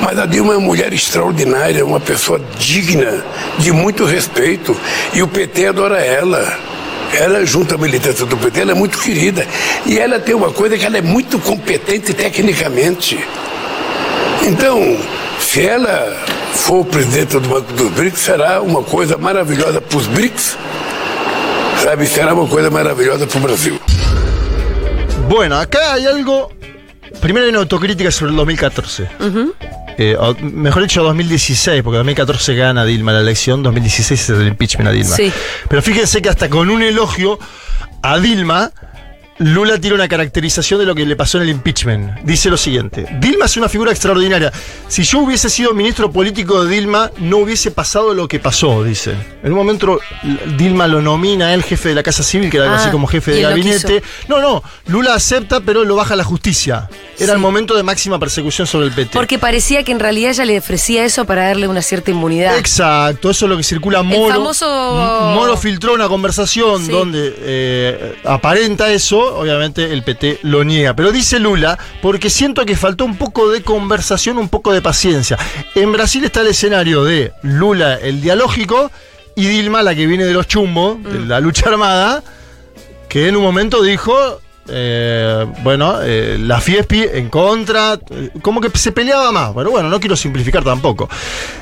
Mas 0.00 0.18
a 0.18 0.26
Dilma 0.26 0.54
é 0.54 0.56
uma 0.56 0.66
mulher 0.66 0.92
extraordinária, 0.92 1.84
uma 1.84 2.00
pessoa 2.00 2.40
digna, 2.58 3.24
de 3.58 3.72
muito 3.72 4.04
respeito. 4.04 4.76
E 5.12 5.22
o 5.22 5.28
PT 5.28 5.66
adora 5.66 6.00
ela. 6.00 6.58
Ela, 7.12 7.44
junto 7.44 7.74
à 7.74 7.78
militância 7.78 8.24
do 8.24 8.36
PT, 8.36 8.60
ela 8.62 8.72
é 8.72 8.74
muito 8.74 8.98
querida. 8.98 9.46
E 9.84 9.98
ela 9.98 10.18
tem 10.18 10.34
uma 10.34 10.50
coisa 10.50 10.78
que 10.78 10.84
ela 10.84 10.96
é 10.96 11.02
muito 11.02 11.38
competente 11.38 12.14
tecnicamente. 12.14 13.22
Então, 14.42 14.96
se 15.38 15.66
ela 15.66 16.16
for 16.54 16.84
presidente 16.84 17.38
do 17.38 17.48
Banco 17.48 17.72
dos 17.74 17.90
BRICS, 17.90 18.20
será 18.20 18.62
uma 18.62 18.82
coisa 18.82 19.18
maravilhosa 19.18 19.80
para 19.80 19.98
os 19.98 20.06
BRICS, 20.06 20.56
sabe? 21.82 22.06
Será 22.06 22.32
uma 22.34 22.46
coisa 22.48 22.70
maravilhosa 22.70 23.26
para 23.26 23.38
o 23.38 23.40
Brasil. 23.40 23.80
Bueno, 25.28 25.56
acá 25.56 25.94
hay 25.94 26.06
algo. 26.06 26.61
Primero 27.20 27.44
hay 27.44 27.50
una 27.50 27.60
autocrítica 27.60 28.10
sobre 28.10 28.30
el 28.30 28.36
2014. 28.36 29.08
Eh, 29.98 30.16
o- 30.18 30.34
mejor 30.40 30.82
dicho, 30.82 31.02
2016, 31.02 31.82
porque 31.82 31.98
2014 31.98 32.54
gana 32.54 32.84
Dilma 32.84 33.12
la 33.12 33.20
elección, 33.20 33.62
2016 33.62 34.20
es 34.20 34.30
el 34.30 34.48
impeachment 34.48 34.88
a 34.88 34.92
Dilma. 34.92 35.14
Sí. 35.16 35.30
Pero 35.68 35.82
fíjense 35.82 36.22
que 36.22 36.28
hasta 36.28 36.48
con 36.48 36.70
un 36.70 36.82
elogio 36.82 37.38
a 38.02 38.18
Dilma, 38.18 38.70
Lula 39.38 39.78
tiene 39.78 39.94
una 39.96 40.06
caracterización 40.08 40.78
de 40.80 40.86
lo 40.86 40.94
que 40.94 41.04
le 41.06 41.16
pasó 41.16 41.38
en 41.38 41.44
el 41.44 41.48
impeachment. 41.50 42.20
Dice 42.22 42.48
lo 42.50 42.56
siguiente: 42.56 43.06
Dilma 43.18 43.46
es 43.46 43.56
una 43.56 43.68
figura 43.68 43.90
extraordinaria. 43.90 44.52
Si 44.88 45.02
yo 45.04 45.20
hubiese 45.20 45.48
sido 45.50 45.72
ministro 45.74 46.12
político 46.12 46.64
de 46.64 46.74
Dilma, 46.76 47.10
no 47.18 47.38
hubiese 47.38 47.70
pasado 47.70 48.14
lo 48.14 48.28
que 48.28 48.38
pasó, 48.38 48.84
dice. 48.84 49.14
En 49.42 49.52
un 49.52 49.58
momento 49.58 49.98
Dilma 50.58 50.86
lo 50.86 51.00
nomina 51.02 51.54
el 51.54 51.62
jefe 51.62 51.88
de 51.90 51.94
la 51.96 52.02
Casa 52.02 52.22
Civil, 52.22 52.50
que 52.50 52.58
era 52.58 52.66
algo 52.66 52.76
Ah, 52.76 52.82
así 52.82 52.90
como 52.90 53.06
jefe 53.06 53.32
de 53.32 53.42
gabinete. 53.42 54.02
No, 54.28 54.40
no, 54.40 54.62
Lula 54.86 55.14
acepta, 55.14 55.60
pero 55.60 55.84
lo 55.84 55.96
baja 55.96 56.14
a 56.14 56.16
la 56.16 56.24
justicia. 56.24 56.88
Era 57.18 57.32
el 57.32 57.38
momento 57.38 57.74
de 57.76 57.82
máxima 57.82 58.18
persecución 58.18 58.66
sobre 58.66 58.86
el 58.86 58.92
PT. 58.92 59.10
Porque 59.12 59.38
parecía 59.38 59.82
que 59.82 59.92
en 59.92 60.00
realidad 60.00 60.30
ella 60.32 60.44
le 60.44 60.58
ofrecía 60.58 61.04
eso 61.04 61.24
para 61.24 61.46
darle 61.48 61.68
una 61.68 61.82
cierta 61.82 62.10
inmunidad. 62.10 62.58
Exacto, 62.58 63.30
eso 63.30 63.46
es 63.46 63.50
lo 63.50 63.56
que 63.56 63.62
circula 63.62 64.02
Moro. 64.02 64.34
famoso- 64.34 65.26
M- 65.26 65.34
Moro 65.34 65.56
filtró 65.56 65.94
una 65.94 66.08
conversación 66.08 66.84
Sí. 66.84 66.90
donde 66.92 67.34
eh, 67.38 68.14
aparenta 68.24 68.90
eso, 68.92 69.21
obviamente 69.24 69.92
el 69.92 70.02
PT 70.02 70.40
lo 70.42 70.64
niega. 70.64 70.94
Pero 70.94 71.12
dice 71.12 71.38
Lula, 71.38 71.78
porque 72.00 72.30
siento 72.30 72.64
que 72.66 72.76
faltó 72.76 73.04
un 73.04 73.16
poco 73.16 73.50
de 73.50 73.62
conversación, 73.62 74.38
un 74.38 74.48
poco 74.48 74.72
de 74.72 74.82
paciencia. 74.82 75.38
En 75.74 75.92
Brasil 75.92 76.24
está 76.24 76.40
el 76.42 76.48
escenario 76.48 77.04
de 77.04 77.32
Lula, 77.42 77.94
el 77.94 78.20
dialógico, 78.20 78.90
y 79.34 79.46
Dilma, 79.46 79.82
la 79.82 79.94
que 79.94 80.06
viene 80.06 80.24
de 80.24 80.34
los 80.34 80.46
chumbos, 80.46 81.02
de 81.02 81.18
Mm. 81.20 81.28
la 81.28 81.40
lucha 81.40 81.68
armada, 81.68 82.22
que 83.08 83.28
en 83.28 83.36
un 83.36 83.42
momento 83.42 83.82
dijo. 83.82 84.40
Eh, 84.68 85.46
bueno, 85.62 85.96
eh, 86.02 86.36
la 86.40 86.60
Fiespi 86.60 87.02
en 87.12 87.28
contra, 87.28 87.98
eh, 88.10 88.30
como 88.42 88.60
que 88.60 88.70
se 88.78 88.92
peleaba 88.92 89.32
más, 89.32 89.52
pero 89.54 89.70
bueno, 89.70 89.88
no 89.88 89.98
quiero 90.00 90.16
simplificar 90.16 90.62
tampoco. 90.64 91.08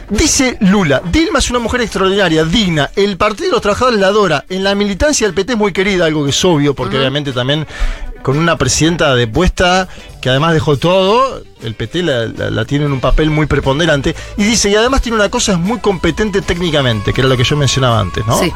Dice 0.09 0.57
Lula, 0.61 1.01
Dilma 1.11 1.39
es 1.39 1.51
una 1.51 1.59
mujer 1.61 1.81
extraordinaria, 1.81 2.45
digna, 2.45 2.91
el 2.97 3.17
Partido 3.17 3.47
de 3.47 3.53
los 3.53 3.63
Trabajadores 3.63 3.99
la 4.01 4.09
adora, 4.09 4.45
en 4.49 4.65
la 4.65 4.75
militancia 4.75 5.27
del 5.27 5.35
PT 5.35 5.53
es 5.53 5.59
muy 5.59 5.73
querida, 5.73 6.05
algo 6.07 6.25
que 6.25 6.31
es 6.31 6.45
obvio, 6.45 6.75
porque 6.75 6.99
obviamente 6.99 7.33
también 7.33 7.67
con 8.23 8.37
una 8.37 8.59
presidenta 8.59 9.15
depuesta 9.15 9.89
que 10.21 10.29
además 10.29 10.53
dejó 10.53 10.77
todo, 10.77 11.43
el 11.63 11.75
PT 11.75 12.03
la, 12.03 12.27
la- 12.27 12.51
la 12.51 12.65
tiene 12.67 12.85
en 12.85 12.93
un 12.93 13.01
papel 13.01 13.31
muy 13.31 13.47
preponderante, 13.47 14.15
y 14.37 14.43
dice, 14.45 14.69
y 14.69 14.75
además 14.75 15.01
tiene 15.01 15.17
una 15.17 15.31
cosa, 15.31 15.53
es 15.53 15.59
muy 15.59 15.79
competente 15.79 16.43
técnicamente, 16.43 17.15
que 17.15 17.23
era 17.23 17.29
lo 17.31 17.37
que 17.39 17.45
yo 17.45 17.57
mencionaba 17.57 17.99
antes, 17.99 18.27
¿no? 18.27 18.39
Sí. 18.39 18.53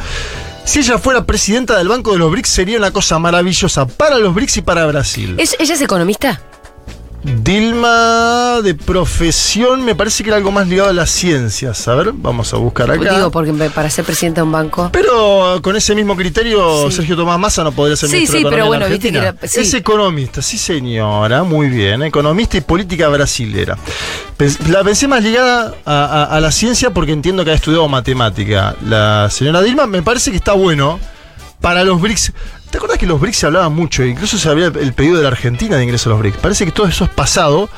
Si 0.65 0.79
ella 0.81 0.99
fuera 0.99 1.25
presidenta 1.25 1.77
del 1.79 1.89
Banco 1.89 2.13
de 2.13 2.19
los 2.19 2.31
BRICS 2.31 2.49
sería 2.49 2.79
una 2.79 2.91
cosa 2.91 3.19
maravillosa 3.19 3.87
para 3.87 4.19
los 4.19 4.35
BRICS 4.35 4.57
y 4.59 4.63
para 4.63 4.87
Brasil. 4.87 5.35
¿Es- 5.39 5.57
¿Ella 5.59 5.75
es 5.75 5.81
economista? 5.83 6.41
Dilma 7.25 8.61
de 8.63 8.75
profesión 8.75 9.83
me 9.83 9.95
parece 9.95 10.23
que 10.23 10.29
era 10.29 10.37
algo 10.37 10.51
más 10.53 10.69
ligado 10.69 10.91
a 10.91 10.93
las 10.93 11.09
ciencias. 11.11 11.89
A 11.89 11.95
ver, 11.95 12.13
vamos 12.13 12.53
a 12.53 12.59
buscar 12.59 12.91
acá. 12.91 13.15
Digo, 13.17 13.31
porque 13.31 13.51
para 13.75 13.89
ser 13.89 14.05
presidenta 14.05 14.43
de 14.43 14.47
un 14.47 14.53
banco. 14.53 14.91
Pero 14.93 15.59
con 15.63 15.75
ese 15.75 15.95
mismo 15.95 16.17
criterio, 16.17 16.91
Sí. 16.91 16.97
Sergio 16.97 17.17
Tomás 17.17 17.39
Massa 17.39 17.65
no 17.65 17.73
podría 17.73 17.97
ser 17.97 18.11
Sí, 18.11 18.17
ministro 18.17 18.39
sí, 18.39 18.45
de 18.45 18.51
pero 18.51 18.65
Economía 18.67 18.79
bueno, 18.87 18.93
viste 18.93 19.11
que 19.11 19.19
era- 19.19 19.35
sí. 19.49 19.61
Es 19.61 19.73
economista, 19.73 20.43
sí 20.43 20.59
señora, 20.59 21.43
muy 21.45 21.69
bien. 21.69 22.03
Economista 22.03 22.59
y 22.59 22.61
política 22.61 23.09
brasilera. 23.09 23.79
La 24.69 24.85
pensé 24.85 25.09
más 25.09 25.23
ligada 25.23 25.75
a, 25.87 26.05
a- 26.05 26.25
a 26.37 26.41
la 26.41 26.53
ciencia 26.53 26.91
porque 26.93 27.13
entiendo 27.13 27.43
que 27.43 27.53
ha 27.53 27.55
estudiado 27.55 27.89
matemática. 27.89 28.77
La 28.87 29.29
señora 29.31 29.63
Dilma 29.63 29.87
me 29.87 30.03
parece 30.03 30.31
que 30.31 30.37
está 30.37 30.53
bueno 30.53 31.01
para 31.63 31.85
los 31.85 31.99
BRICS. 32.03 32.33
¿Te 32.75 32.79
acuerdas 32.79 32.99
que 32.99 33.07
los 33.07 33.21
BRICS 33.21 33.37
se 33.39 33.47
hablaban 33.47 33.73
mucho? 33.73 34.03
Incluso 34.03 34.37
se 34.37 34.49
había 34.49 34.67
el 34.67 34.93
pedido 34.95 35.19
de 35.19 35.23
la 35.23 35.29
Argentina 35.29 35.77
de 35.77 35.85
ingreso 35.85 36.09
a 36.11 36.15
los 36.15 36.19
BRICS. 36.19 36.39
Parece 36.39 36.65
que 36.65 36.73
todo 36.73 36.89
eso 36.89 37.05
es 37.05 37.11
pasado. 37.11 37.71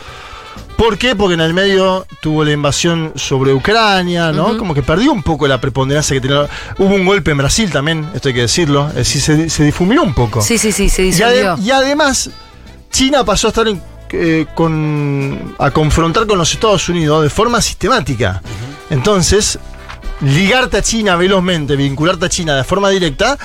¿Por 0.79 0.97
qué? 0.97 1.15
Porque 1.15 1.35
en 1.35 1.43
el 1.43 1.53
medio 1.53 2.07
tuvo 2.23 2.45
la 2.45 2.53
invasión 2.53 3.13
sobre 3.15 3.53
Ucrania, 3.53 4.33
¿no? 4.33 4.57
Como 4.57 4.73
que 4.73 4.83
perdió 4.83 5.13
un 5.13 5.23
poco 5.23 5.47
la 5.47 5.61
preponderancia 5.61 6.15
que 6.17 6.23
tenía. 6.23 6.49
Hubo 6.79 6.95
un 6.95 7.05
golpe 7.05 7.31
en 7.31 7.37
Brasil 7.37 7.71
también, 7.71 8.09
esto 8.15 8.29
hay 8.29 8.35
que 8.37 8.41
decirlo. 8.41 8.89
Es 8.89 8.95
decir, 8.95 9.21
se, 9.21 9.51
se 9.51 9.65
difuminó 9.65 10.03
un 10.03 10.15
poco. 10.15 10.41
Sí, 10.41 10.57
sí, 10.57 10.73
sí, 10.73 10.89
se 10.89 11.03
y, 11.03 11.11
ade- 11.13 11.41
disolvió. 11.43 11.59
y 11.63 11.71
además, 11.73 12.31
China 12.91 13.23
pasó 13.23 13.49
a 13.49 13.51
estar 13.51 13.69
en- 13.69 13.83
eh, 14.13 14.47
con, 14.55 15.55
a 15.59 15.71
confrontar 15.73 16.27
con 16.27 16.39
los 16.39 16.51
Estados 16.55 16.89
Unidos 16.89 17.23
de 17.23 17.29
forma 17.29 17.61
sistemática. 17.61 18.41
Entonces, 18.89 19.59
ligarte 20.23 20.79
a 20.79 20.83
China 20.83 21.17
velozmente, 21.17 21.77
vincularte 21.77 22.25
a 22.25 22.29
China 22.31 22.57
de 22.57 22.65
forma 22.65 22.89
directa, 22.89 23.37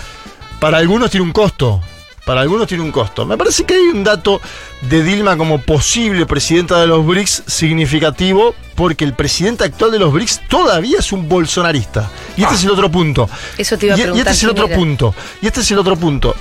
para 0.61 0.77
algunos 0.77 1.11
tiene 1.11 1.25
un 1.25 1.33
costo. 1.33 1.81
Para 2.25 2.41
algunos 2.41 2.67
tiene 2.67 2.83
un 2.83 2.91
costo. 2.91 3.25
Me 3.25 3.35
parece 3.35 3.65
que 3.65 3.73
hay 3.73 3.87
un 3.87 4.03
dato 4.03 4.39
de 4.83 5.01
Dilma 5.03 5.35
como 5.35 5.59
posible 5.59 6.27
presidenta 6.27 6.79
de 6.79 6.85
los 6.85 7.03
BRICS 7.05 7.43
significativo, 7.47 8.53
porque 8.75 9.03
el 9.03 9.15
presidente 9.15 9.63
actual 9.63 9.91
de 9.91 9.97
los 9.99 10.13
BRICS 10.13 10.41
todavía 10.47 10.99
es 10.99 11.11
un 11.11 11.27
bolsonarista. 11.27 12.09
Y 12.37 12.43
este 12.43 12.55
es 12.55 12.63
el 12.63 12.69
otro 12.71 12.91
punto. 12.91 13.27
Eso 13.57 13.75
te 13.75 13.87
iba 13.87 13.95
a 13.95 13.97
Y- 13.97 14.01
y, 14.01 14.03
preguntar 14.03 14.27
este 14.27 14.37
es 14.37 14.43
el 14.43 14.49
otro 14.51 14.67
era. 14.67 14.75
punto. 14.77 15.15
Y 15.41 15.47
este 15.47 15.61
es 15.61 15.71
el 15.71 15.79
otro 15.79 15.95
punto. 15.97 16.35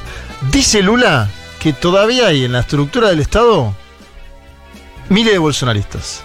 Dice 0.53 0.83
Lula 0.83 1.31
que 1.59 1.73
todavía 1.73 2.27
hay 2.27 2.45
en 2.45 2.53
la 2.53 2.61
estructura 2.61 3.09
del 3.09 3.21
Estado 3.21 3.75
miles 5.09 5.33
de 5.33 5.39
bolsonaristas. 5.39 6.23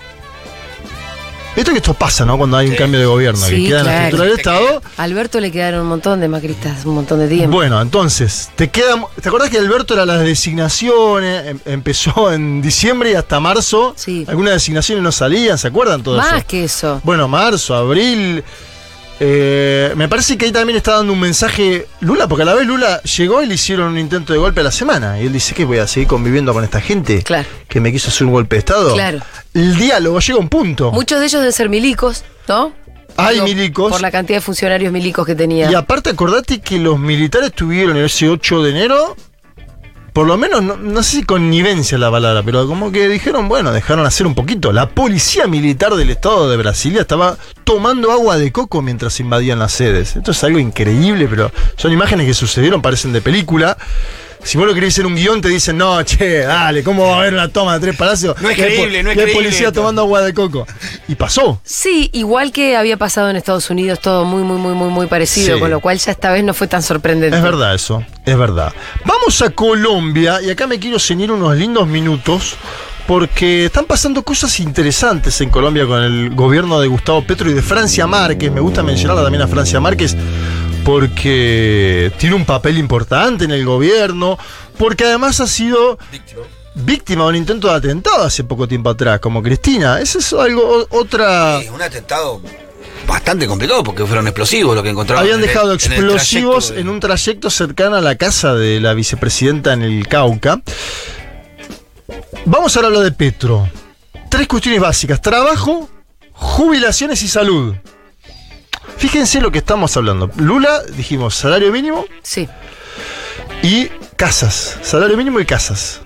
Esto 1.56 1.72
que 1.72 1.78
esto 1.78 1.94
pasa, 1.94 2.26
¿no? 2.26 2.38
Cuando 2.38 2.58
hay 2.58 2.68
un 2.68 2.76
cambio 2.76 3.00
de 3.00 3.06
gobierno, 3.06 3.40
que 3.48 3.64
queda 3.64 3.80
en 3.80 3.86
la 3.86 4.04
estructura 4.04 4.30
del 4.30 4.38
Estado. 4.40 4.82
A 4.98 5.04
Alberto 5.04 5.40
le 5.40 5.52
quedaron 5.52 5.82
un 5.82 5.88
montón 5.88 6.20
de 6.20 6.28
macristas, 6.28 6.86
un 6.86 6.96
montón 6.96 7.20
de 7.20 7.28
tiempo. 7.30 7.56
Bueno, 7.56 7.82
entonces, 7.82 8.50
te 8.56 8.70
queda. 8.70 9.08
¿Te 9.22 9.30
acordás 9.30 9.50
que 9.50 9.58
Alberto 9.58 9.94
era 9.94 10.06
las 10.06 10.20
designaciones? 10.22 11.48
Em- 11.48 11.60
empezó 11.66 12.32
en 12.34 12.62
diciembre 12.62 13.12
y 13.12 13.16
hasta 13.16 13.40
marzo. 13.40 13.94
Sí. 13.96 14.26
Algunas 14.28 14.54
designaciones 14.54 15.04
no 15.04 15.12
salían, 15.12 15.58
¿se 15.58 15.68
acuerdan 15.70 16.04
todo 16.04 16.18
Más 16.18 16.34
eso? 16.34 16.48
que 16.48 16.64
eso. 16.66 17.02
Bueno, 17.04 17.28
marzo, 17.28 17.74
abril. 17.76 18.44
Eh, 19.20 19.94
me 19.96 20.10
parece 20.10 20.38
que 20.38 20.46
ahí 20.46 20.52
también 20.52 20.78
está 20.78 20.94
dando 20.94 21.14
un 21.14 21.20
mensaje 21.20 21.88
Lula, 22.02 22.28
porque 22.28 22.44
a 22.44 22.46
la 22.46 22.54
vez 22.54 22.68
Lula 22.68 23.02
llegó 23.04 23.42
y 23.42 23.46
le 23.46 23.56
hicieron 23.56 23.94
un 23.94 23.98
intento 23.98 24.34
de 24.34 24.40
golpe 24.40 24.62
a 24.62 24.64
la 24.64 24.72
semana. 24.72 25.20
Y 25.20 25.28
él 25.28 25.34
dice, 25.34 25.56
¿qué 25.56 25.64
voy 25.64 25.78
a 25.78 25.88
seguir 25.88 26.08
conviviendo 26.08 26.54
con 26.54 26.64
esta 26.64 26.82
gente? 26.82 27.24
Claro. 27.24 27.48
Que 27.68 27.80
me 27.80 27.92
quiso 27.92 28.10
hacer 28.10 28.28
un 28.28 28.34
golpe 28.34 28.56
de 28.56 28.60
Estado. 28.60 28.94
Claro. 28.94 29.20
El 29.54 29.76
diálogo 29.78 30.20
llega 30.20 30.38
a 30.38 30.42
un 30.42 30.50
punto. 30.50 30.92
Muchos 30.92 31.20
de 31.20 31.26
ellos 31.26 31.42
deben 31.42 31.54
ser 31.54 31.70
milicos, 31.70 32.24
¿no? 32.48 32.74
Hay 33.18 33.36
Digo, 33.36 33.46
milicos. 33.46 33.92
Por 33.92 34.02
la 34.02 34.12
cantidad 34.12 34.38
de 34.38 34.42
funcionarios 34.42 34.92
milicos 34.92 35.26
que 35.26 35.36
tenía. 35.36 35.72
Y 35.72 35.76
aparte 35.76 36.10
acordate 36.10 36.60
que 36.60 36.78
los 36.78 37.00
militares 37.00 37.54
tuvieron 37.54 37.96
ese 37.98 38.28
8 38.28 38.64
de 38.64 38.72
enero, 38.72 39.16
por 40.16 40.28
lo 40.28 40.38
menos, 40.38 40.64
no, 40.64 40.78
no 40.78 41.04
sé 41.04 41.18
si 41.18 41.24
connivencia 41.24 41.98
la 41.98 42.10
palabra, 42.10 42.42
pero 42.42 42.66
como 42.68 42.90
que 42.90 43.10
dijeron, 43.10 43.50
bueno, 43.50 43.74
dejaron 43.74 44.06
hacer 44.06 44.26
un 44.26 44.34
poquito. 44.34 44.72
La 44.72 44.88
policía 44.88 45.46
militar 45.46 45.94
del 45.94 46.10
estado 46.10 46.50
de 46.50 46.56
Brasilia 46.56 47.02
estaba 47.02 47.38
tomando 47.66 48.14
agua 48.14 48.38
de 48.38 48.50
coco 48.54 48.82
mientras 48.82 49.20
invadían 49.20 49.60
las 49.60 49.74
sedes. 49.74 50.16
Esto 50.16 50.32
es 50.32 50.42
algo 50.46 50.58
increíble, 50.58 51.28
pero 51.30 51.52
son 51.76 51.92
imágenes 51.92 52.28
que 52.28 52.34
sucedieron, 52.34 52.82
parecen 52.82 53.12
de 53.12 53.20
película. 53.20 53.78
Si 54.42 54.58
vos 54.58 54.66
lo 54.66 54.74
querés 54.74 54.98
en 55.00 55.08
un 55.08 55.16
guion, 55.16 55.42
te 55.42 55.50
dicen, 55.50 55.78
no, 55.78 56.02
che, 56.04 56.44
dale, 56.44 56.82
¿cómo 56.82 57.08
va 57.08 57.16
a 57.16 57.20
haber 57.20 57.34
una 57.34 57.50
toma 57.50 57.74
de 57.74 57.82
tres 57.82 57.98
palacios? 57.98 58.42
No 58.42 58.50
es 58.50 58.56
creíble, 58.56 59.04
no 59.04 59.10
es 59.10 59.18
creíble 59.18 59.34
policía 59.34 59.68
esto. 59.68 59.82
tomando 59.82 60.04
agua 60.04 60.22
de 60.22 60.34
coco. 60.34 60.66
Y 61.08 61.16
pasó. 61.16 61.60
Sí, 61.64 62.10
igual 62.14 62.52
que 62.52 62.76
había 62.76 62.98
pasado 62.98 63.30
en 63.30 63.36
Estados 63.36 63.70
Unidos, 63.70 64.00
todo 64.00 64.26
muy, 64.26 64.42
muy, 64.44 64.58
muy, 64.58 64.74
muy, 64.74 64.90
muy 64.90 65.06
parecido, 65.08 65.56
Sí. 65.56 65.60
con 65.62 65.70
lo 65.70 65.80
cual 65.80 65.98
ya 66.00 66.12
esta 66.12 66.32
vez 66.32 66.44
no 66.44 66.54
fue 66.54 66.68
tan 66.68 66.82
sorprendente. 66.82 67.38
Es 67.38 67.44
verdad 67.44 67.76
eso, 67.76 68.04
es 68.26 68.38
verdad. 68.38 68.74
Vamos 69.06 69.42
a 69.44 69.52
Colombia 69.52 70.42
y 70.42 70.50
acá 70.50 70.66
me 70.66 70.80
quiero 70.80 70.98
ceñir 70.98 71.32
unos 71.32 71.56
lindos 71.56 71.88
minutos 71.88 72.56
porque 73.06 73.66
están 73.66 73.86
pasando 73.86 74.24
cosas 74.24 74.60
interesantes 74.60 75.40
en 75.42 75.52
Colombia 75.52 75.86
con 75.86 76.02
el 76.02 76.32
gobierno 76.34 76.80
de 76.80 76.88
Gustavo 76.88 77.24
Petro 77.24 77.52
y 77.52 77.54
de 77.54 77.62
Francia 77.62 78.08
Márquez. 78.08 78.52
Me 78.52 78.60
gusta 78.62 78.82
mencionarla 78.82 79.22
también 79.22 79.44
a 79.44 79.48
Francia 79.48 79.80
Márquez 79.80 80.18
porque 80.84 82.12
tiene 82.18 82.36
un 82.36 82.46
papel 82.46 82.78
importante 82.78 83.46
en 83.46 83.52
el 83.52 83.66
gobierno, 83.66 84.38
porque 84.78 85.04
además 85.06 85.40
ha 85.40 85.48
sido 85.48 85.98
víctima 86.12 86.42
de 86.76 87.18
un 87.18 87.36
intento 87.36 87.70
de 87.70 87.76
atentado 87.76 88.24
hace 88.24 88.44
poco 88.44 88.68
tiempo 88.68 88.90
atrás, 88.90 89.20
como 89.20 89.42
Cristina. 89.42 90.00
Eso 90.00 90.20
es 90.20 90.34
algo, 90.34 90.86
otra... 90.90 91.60
Sí, 91.62 91.70
un 91.70 91.82
atentado 91.82 92.42
bastante 93.08 93.48
complicado 93.48 93.84
porque 93.84 94.06
fueron 94.06 94.28
explosivos 94.28 94.76
lo 94.76 94.84
que 94.84 94.90
encontraron. 94.90 95.24
Habían 95.24 95.40
en 95.40 95.48
dejado 95.48 95.72
el 95.72 95.76
explosivos 95.78 96.72
en 96.72 96.86
de- 96.86 96.90
un 96.90 97.00
trayecto 97.00 97.50
cercano 97.50 97.96
a 97.96 98.02
la 98.02 98.16
casa 98.16 98.56
de 98.56 98.80
la 98.80 98.94
vicepresidenta 98.94 99.74
en 99.74 99.84
el 99.84 100.08
Cauca. 100.08 100.62
Vamos 102.46 102.76
ahora 102.76 102.88
a 102.88 102.90
hablar 102.90 103.04
de 103.04 103.12
Petro. 103.12 103.70
Tres 104.30 104.48
cuestiones 104.48 104.82
básicas: 104.82 105.22
trabajo, 105.22 105.90
jubilaciones 106.34 107.22
y 107.22 107.28
salud. 107.28 107.76
Fíjense 108.98 109.40
lo 109.42 109.52
que 109.52 109.60
estamos 109.60 109.96
hablando. 109.98 110.30
Lula, 110.38 110.82
dijimos, 110.96 111.36
salario 111.36 111.72
mínimo 111.72 112.06
Sí. 112.22 112.48
y 113.62 113.88
casas. 114.16 114.78
Salario 114.82 115.18
mínimo 115.18 115.40
y 115.40 115.46
casas. 115.46 116.02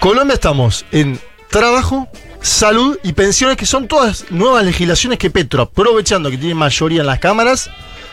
Colombia 0.00 0.34
estamos 0.34 0.84
en 0.92 1.18
trabajo, 1.48 2.08
salud 2.40 2.98
y 3.02 3.12
pensiones, 3.12 3.56
que 3.56 3.66
son 3.66 3.88
todas 3.88 4.30
nuevas 4.30 4.64
legislaciones 4.64 5.18
que 5.18 5.30
Petro, 5.30 5.62
aprovechando 5.62 6.30
que 6.30 6.38
tiene 6.38 6.54
mayoría 6.54 7.00
en 7.00 7.06
las 7.06 7.20
cámaras, 7.20 7.70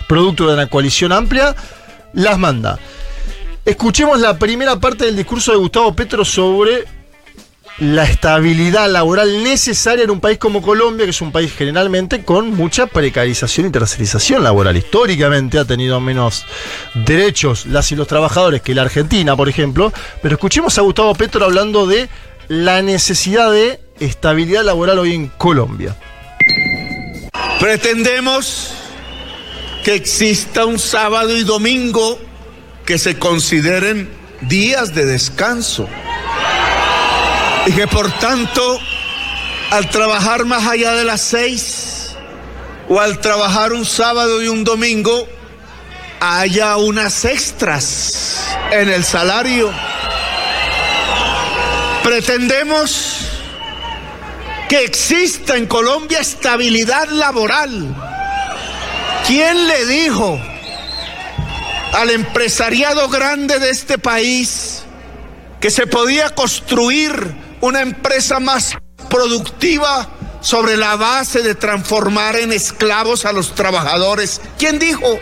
producto 0.07 0.47
de 0.47 0.53
una 0.53 0.67
coalición 0.67 1.11
amplia, 1.11 1.55
las 2.13 2.37
manda. 2.37 2.79
Escuchemos 3.65 4.19
la 4.19 4.37
primera 4.37 4.79
parte 4.79 5.05
del 5.05 5.15
discurso 5.15 5.51
de 5.51 5.57
Gustavo 5.57 5.95
Petro 5.95 6.23
sobre 6.25 6.85
la 7.81 8.03
estabilidad 8.03 8.91
laboral 8.91 9.43
necesaria 9.43 10.03
en 10.03 10.11
un 10.11 10.19
país 10.19 10.37
como 10.37 10.61
Colombia, 10.61 11.03
que 11.03 11.09
es 11.09 11.21
un 11.21 11.31
país 11.31 11.51
generalmente 11.51 12.23
con 12.23 12.51
mucha 12.51 12.85
precarización 12.85 13.65
y 13.65 13.71
tercerización 13.71 14.43
laboral. 14.43 14.77
Históricamente 14.77 15.57
ha 15.57 15.65
tenido 15.65 15.99
menos 15.99 16.45
derechos 16.93 17.65
las 17.65 17.91
y 17.91 17.95
los 17.95 18.07
trabajadores 18.07 18.61
que 18.61 18.75
la 18.75 18.83
Argentina, 18.83 19.35
por 19.35 19.49
ejemplo. 19.49 19.91
Pero 20.21 20.35
escuchemos 20.35 20.77
a 20.77 20.81
Gustavo 20.81 21.15
Petro 21.15 21.43
hablando 21.43 21.87
de 21.87 22.07
la 22.49 22.83
necesidad 22.83 23.51
de 23.51 23.79
estabilidad 23.99 24.63
laboral 24.63 24.99
hoy 24.99 25.15
en 25.15 25.29
Colombia. 25.29 25.97
Pretendemos 27.59 28.75
que 29.83 29.95
exista 29.95 30.65
un 30.65 30.77
sábado 30.77 31.35
y 31.35 31.43
domingo 31.43 32.19
que 32.85 32.99
se 32.99 33.17
consideren 33.17 34.07
días 34.41 34.93
de 34.93 35.07
descanso 35.07 35.89
y 37.65 37.71
que 37.73 37.87
por 37.87 38.11
tanto 38.13 38.79
al 39.69 39.89
trabajar 39.89 40.45
más 40.45 40.67
allá 40.67 40.93
de 40.93 41.05
las 41.05 41.21
seis 41.21 42.15
o 42.89 42.99
al 42.99 43.19
trabajar 43.19 43.73
un 43.73 43.85
sábado 43.85 44.41
y 44.41 44.47
un 44.47 44.63
domingo 44.63 45.27
haya 46.19 46.77
unas 46.77 47.25
extras 47.25 48.55
en 48.71 48.89
el 48.89 49.03
salario. 49.03 49.71
Pretendemos 52.03 53.27
que 54.67 54.83
exista 54.83 55.55
en 55.55 55.67
Colombia 55.67 56.19
estabilidad 56.19 57.07
laboral. 57.09 57.95
¿Quién 59.25 59.67
le 59.67 59.85
dijo 59.85 60.39
al 61.93 62.09
empresariado 62.09 63.07
grande 63.09 63.59
de 63.59 63.69
este 63.69 63.97
país 63.97 64.83
que 65.59 65.69
se 65.69 65.87
podía 65.87 66.29
construir 66.31 67.40
una 67.61 67.81
empresa 67.81 68.39
más 68.39 68.77
productiva 69.09 70.09
sobre 70.41 70.77
la 70.77 70.95
base 70.95 71.41
de 71.41 71.55
transformar 71.55 72.35
en 72.35 72.51
esclavos 72.51 73.25
a 73.25 73.31
los 73.31 73.53
trabajadores. 73.53 74.41
¿Quién 74.57 74.79
dijo? 74.79 75.19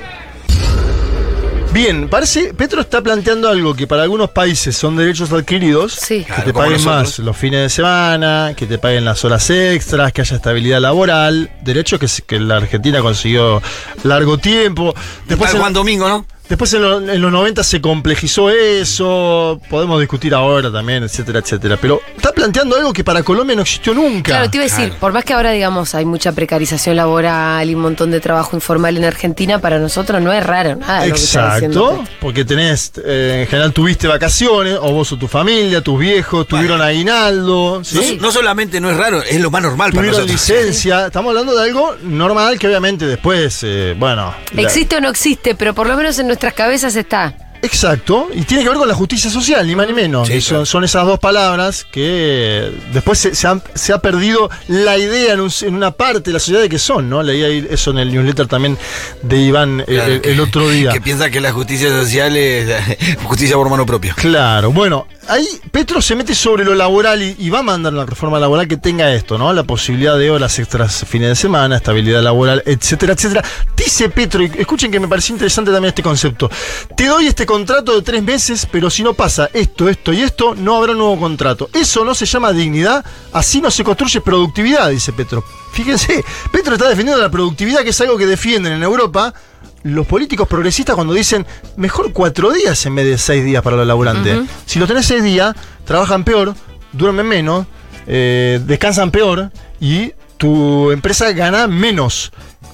Bien, 1.71 2.09
parece, 2.09 2.53
Petro 2.55 2.81
está 2.81 2.99
planteando 3.01 3.47
algo 3.47 3.75
que 3.75 3.85
para 3.85 4.01
algunos 4.01 4.31
países 4.31 4.75
son 4.75 4.97
derechos 4.97 5.31
adquiridos, 5.31 5.93
Sí. 5.93 6.19
que 6.19 6.25
Claro, 6.25 6.43
te 6.45 6.53
paguen 6.53 6.71
nosotros. 6.73 6.95
más 6.95 7.19
los 7.19 7.37
fines 7.37 7.61
de 7.61 7.69
semana, 7.69 8.53
que 8.57 8.65
te 8.65 8.79
paguen 8.79 9.05
las 9.05 9.23
horas 9.23 9.47
extras, 9.51 10.11
que 10.11 10.21
haya 10.21 10.35
estabilidad 10.37 10.81
laboral, 10.81 11.51
derechos 11.61 11.99
que, 12.25 12.39
la 12.39 12.57
Argentina 12.57 13.01
consiguió 13.01 13.61
largo 14.03 14.39
tiempo. 14.39 14.95
Después 15.27 15.53
en, 15.53 15.59
Juan 15.59 15.73
Domingo, 15.73 16.09
¿no? 16.09 16.25
Después 16.49 16.73
en, 16.73 16.81
lo- 16.81 16.99
en 16.99 17.21
los 17.21 17.31
90 17.31 17.63
se 17.63 17.79
complejizó 17.79 18.49
eso, 18.49 19.59
podemos 19.69 19.99
discutir 19.99 20.33
ahora 20.33 20.71
también, 20.71 21.03
etcétera, 21.03 21.39
etcétera. 21.39 21.77
Pero 21.79 22.01
está 22.15 22.31
planteando 22.31 22.75
algo 22.75 22.91
que 22.91 23.03
para 23.03 23.23
Colombia 23.23 23.55
no 23.55 23.61
existió 23.61 23.93
nunca. 23.93 24.31
Claro, 24.31 24.49
te 24.49 24.57
iba 24.57 24.63
a 24.65 24.67
decir, 24.69 24.85
Claro. 24.85 24.99
por 24.99 25.13
más 25.13 25.23
que 25.23 25.33
ahora, 25.33 25.51
digamos, 25.51 25.95
hay 25.95 26.05
mucha 26.05 26.31
precarización 26.31 26.95
laboral 26.95 27.69
y 27.69 27.75
un 27.75 27.81
montón 27.81 28.11
de 28.11 28.19
trabajo 28.19 28.55
informal 28.55 28.97
en 28.97 29.05
Argentina, 29.05 29.59
para 29.59 29.79
nosotros 29.79 30.21
no 30.21 30.33
es 30.33 30.43
raro 30.45 30.75
nada. 30.75 31.05
lo 31.05 31.13
que 31.15 31.21
está 31.21 31.53
diciendo 31.53 31.79
Exacto, 31.85 32.01
Petro. 32.03 32.17
porque 32.21 32.45
tenés, 32.45 32.91
eh, 33.05 33.39
en 33.43 33.47
general 33.47 33.71
tuviste 33.73 34.07
vacaciones, 34.07 34.77
o 34.81 34.91
vos 34.91 35.11
o 35.11 35.17
tu 35.17 35.27
familia, 35.27 35.81
tus 35.81 35.99
viejos, 35.99 36.47
tuvieron 36.47 36.81
aguinaldo, 36.81 37.81
¿sí? 37.83 38.17
No, 38.19 38.27
no 38.27 38.31
solamente 38.31 38.79
no 38.79 38.89
es 38.89 38.97
raro, 38.97 39.21
es 39.21 39.39
lo 39.41 39.51
más 39.51 39.61
normal 39.61 39.91
para 39.91 40.07
tuvieron 40.07 40.21
nosotros. 40.27 40.49
licencia. 40.49 41.07
Estamos 41.07 41.29
hablando 41.29 41.55
de 41.55 41.63
algo 41.63 41.95
normal 42.03 42.57
que 42.57 42.67
obviamente 42.67 43.05
después, 43.05 43.59
eh, 43.63 43.95
bueno. 43.97 44.33
la- 44.53 44.61
Existe 44.61 44.97
o 44.97 45.01
no 45.01 45.09
existe, 45.09 45.55
pero 45.55 45.73
por 45.73 45.87
lo 45.87 45.95
menos 45.95 46.17
en 46.19 46.27
nuestras 46.39 46.53
cabezas 46.53 46.95
está. 46.95 47.33
Exacto, 47.61 48.29
y 48.33 48.43
tiene 48.43 48.63
que 48.63 48.69
ver 48.69 48.77
con 48.77 48.87
la 48.87 48.93
justicia 48.93 49.29
social, 49.29 49.65
ni 49.67 49.75
más 49.75 49.87
ni 49.87 49.93
menos. 49.93 50.27
Sí, 50.27 50.39
son, 50.41 50.49
claro. 50.49 50.65
son 50.65 50.83
esas 50.85 51.05
dos 51.05 51.19
palabras 51.19 51.85
que 51.91 52.71
después 52.93 53.19
se, 53.19 53.35
se 53.35 53.47
han- 53.47 53.61
se 53.75 53.91
ha 53.93 53.99
perdido 53.99 54.49
la 54.67 54.97
idea 54.97 55.33
en, 55.33 55.41
un- 55.41 55.51
en 55.61 55.75
una 55.75 55.91
parte 55.91 56.21
de 56.29 56.33
la 56.33 56.39
sociedad 56.39 56.61
de 56.61 56.69
que 56.69 56.79
son, 56.79 57.09
¿no? 57.09 57.21
Leí 57.21 57.67
eso 57.69 57.91
en 57.91 57.99
el 57.99 58.11
newsletter 58.13 58.47
también 58.47 58.77
de 59.21 59.37
Iván 59.37 59.81
eh, 59.81 59.85
Claro, 59.87 60.13
el, 60.23 60.39
otro 60.39 60.69
día. 60.69 60.91
Que 60.91 61.01
piensa 61.01 61.29
que 61.29 61.41
la 61.41 61.51
justicia 61.51 61.89
social 61.89 62.35
es 62.37 62.69
justicia 63.23 63.55
por 63.55 63.69
mano 63.69 63.85
propia. 63.85 64.13
Claro, 64.15 64.71
bueno, 64.71 65.07
ahí 65.27 65.45
Petro 65.71 66.01
se 66.01 66.15
mete 66.15 66.33
sobre 66.35 66.63
lo 66.63 66.75
laboral 66.75 67.21
y, 67.21 67.35
y 67.39 67.49
va 67.49 67.59
a 67.59 67.63
mandar 67.63 67.93
una 67.93 68.05
reforma 68.05 68.39
laboral 68.39 68.67
que 68.67 68.77
tenga 68.77 69.13
esto, 69.13 69.37
¿no? 69.37 69.51
La 69.53 69.63
posibilidad 69.63 70.17
de 70.17 70.31
horas 70.31 70.57
extras 70.59 71.05
fines 71.07 71.29
de 71.29 71.35
semana, 71.35 71.75
estabilidad 71.77 72.21
laboral, 72.23 72.63
etcétera, 72.65 73.13
etcétera. 73.13 73.43
Dice 73.75 74.09
Petro, 74.09 74.43
y 74.43 74.51
escuchen 74.57 74.91
que 74.91 74.99
me 74.99 75.07
pareció 75.07 75.33
interesante 75.35 75.71
también 75.71 75.89
este 75.89 76.03
concepto. 76.03 76.49
Te 76.95 77.05
doy 77.07 77.27
este 77.27 77.45
contrato 77.49 77.95
de 77.95 78.03
tres 78.03 78.21
meses, 78.21 78.67
pero 78.71 78.91
si 78.91 79.01
no 79.01 79.15
pasa 79.15 79.49
esto, 79.51 79.89
esto 79.89 80.13
y 80.13 80.21
esto, 80.21 80.53
no 80.53 80.77
habrá 80.77 80.93
nuevo 80.93 81.19
contrato. 81.19 81.67
Eso 81.73 82.05
no 82.05 82.13
se 82.13 82.27
llama 82.27 82.53
dignidad, 82.53 83.03
así 83.33 83.59
no 83.59 83.71
se 83.71 83.83
construye 83.83 84.21
productividad, 84.21 84.87
dice 84.91 85.13
Petro. 85.13 85.43
Fíjense, 85.71 86.23
Petro 86.51 86.75
está 86.75 86.87
defendiendo 86.87 87.19
la 87.19 87.31
productividad, 87.31 87.81
que 87.81 87.89
es 87.89 88.01
algo 88.01 88.19
que 88.19 88.27
defienden 88.27 88.73
en 88.73 88.83
Europa 88.83 89.33
los 89.81 90.05
políticos 90.05 90.47
progresistas 90.47 90.93
cuando 90.93 91.15
dicen 91.15 91.43
mejor 91.75 92.13
cuatro 92.13 92.51
días 92.51 92.85
en 92.85 92.93
vez 92.93 93.07
de 93.07 93.17
seis 93.17 93.43
días 93.43 93.63
para 93.63 93.77
los 93.77 93.87
laburantes. 93.87 94.41
Si 94.67 94.77
lo 94.77 94.85
tenés 94.85 95.07
seis 95.07 95.23
días, 95.23 95.55
trabajan 95.85 96.23
peor, 96.23 96.53
duermen 96.93 97.25
menos, 97.27 97.65
eh, 98.05 98.61
descansan 98.63 99.09
peor 99.09 99.51
y 99.79 100.11
tu 100.37 100.91
empresa 100.91 101.31
gana 101.31 101.65
menos. 101.65 102.31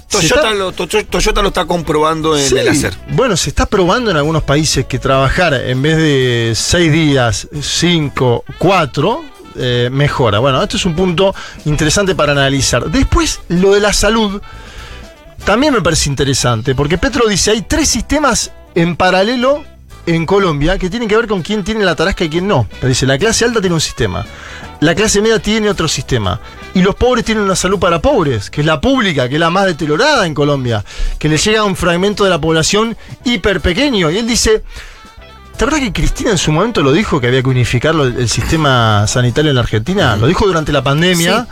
Toyota, 0.10 0.36
está- 0.36 0.52
lo, 0.54 0.72
To- 0.72 0.88
Toyota 0.88 1.42
lo 1.42 1.48
está 1.50 1.66
comprobando 1.66 2.38
en 2.38 2.48
Sí, 2.48 2.58
el 2.58 2.68
hacer. 2.70 2.94
Bueno, 3.10 3.36
se 3.36 3.50
está 3.50 3.66
probando 3.66 4.12
en 4.12 4.18
algunos 4.18 4.44
países 4.44 4.86
que 4.86 5.00
trabajar 5.00 5.54
en 5.54 5.82
vez 5.82 5.98
de 5.98 6.54
seis 6.56 6.92
días, 6.92 7.48
cinco, 7.62 8.44
cuatro, 8.58 9.24
eh, 9.58 9.90
mejora. 9.92 10.40
Bueno, 10.40 10.62
esto 10.62 10.78
es 10.78 10.86
un 10.86 10.96
punto 10.96 11.34
interesante 11.66 12.14
para 12.16 12.32
analizar. 12.34 12.90
Después, 12.90 13.40
lo 13.50 13.74
de 13.74 13.80
la 13.82 13.94
salud 13.94 14.42
también 15.44 15.74
me 15.74 15.82
parece 15.82 16.10
interesante, 16.10 16.76
porque 16.76 16.98
Petro 16.98 17.28
dice, 17.28 17.52
hay 17.52 17.62
tres 17.62 17.88
sistemas 17.90 18.52
en 18.74 18.96
paralelo 18.96 19.64
en 20.06 20.26
Colombia 20.26 20.78
que 20.78 20.90
tienen 20.90 21.08
que 21.08 21.16
ver 21.16 21.28
con 21.28 21.42
quién 21.42 21.64
tiene 21.64 21.84
la 21.84 21.96
tarasca 21.96 22.24
y 22.24 22.30
quién 22.30 22.48
no. 22.48 22.68
Pero 22.76 22.88
dice, 22.88 23.06
la 23.06 23.18
clase 23.18 23.46
alta 23.46 23.60
tiene 23.60 23.74
un 23.74 23.82
sistema, 23.82 24.26
la 24.80 24.96
clase 24.96 25.22
media 25.22 25.40
tiene 25.40 25.70
otro 25.70 25.88
sistema, 25.88 26.40
y 26.74 26.82
los 26.82 26.96
pobres 26.96 27.26
tienen 27.26 27.44
una 27.44 27.56
salud 27.56 27.80
para 27.80 28.02
pobres, 28.02 28.50
que 28.50 28.62
es 28.62 28.68
la 28.68 28.82
pública, 28.82 29.30
que 29.30 29.36
es 29.36 29.40
la 29.40 29.50
más 29.50 29.66
deteriorada 29.66 30.26
en 30.26 30.34
Colombia, 30.34 30.84
que 31.18 31.30
le 31.30 31.38
llega 31.38 31.62
a 31.62 31.64
un 31.64 31.76
fragmento 31.76 32.24
de 32.24 32.30
la 32.30 32.40
población 32.40 32.98
hiper 33.24 33.62
pequeño. 33.62 34.12
Y 34.12 34.18
él 34.18 34.28
dice, 34.28 34.64
¿te 35.58 35.64
acuerdas 35.64 35.82
que 35.82 35.94
Cristina 35.94 36.32
en 36.32 36.38
su 36.38 36.52
momento 36.52 36.82
lo 36.82 36.92
dijo, 36.92 37.22
que 37.22 37.28
había 37.28 37.42
que 37.42 37.50
unificar 37.50 37.96
el 37.96 38.28
sistema 38.30 39.08
sanitario 39.08 39.52
en 39.52 39.56
la 39.56 39.62
Argentina? 39.62 40.16
Lo 40.18 40.28
dijo 40.28 40.46
durante 40.46 40.72
la 40.72 40.84
pandemia. 40.84 41.48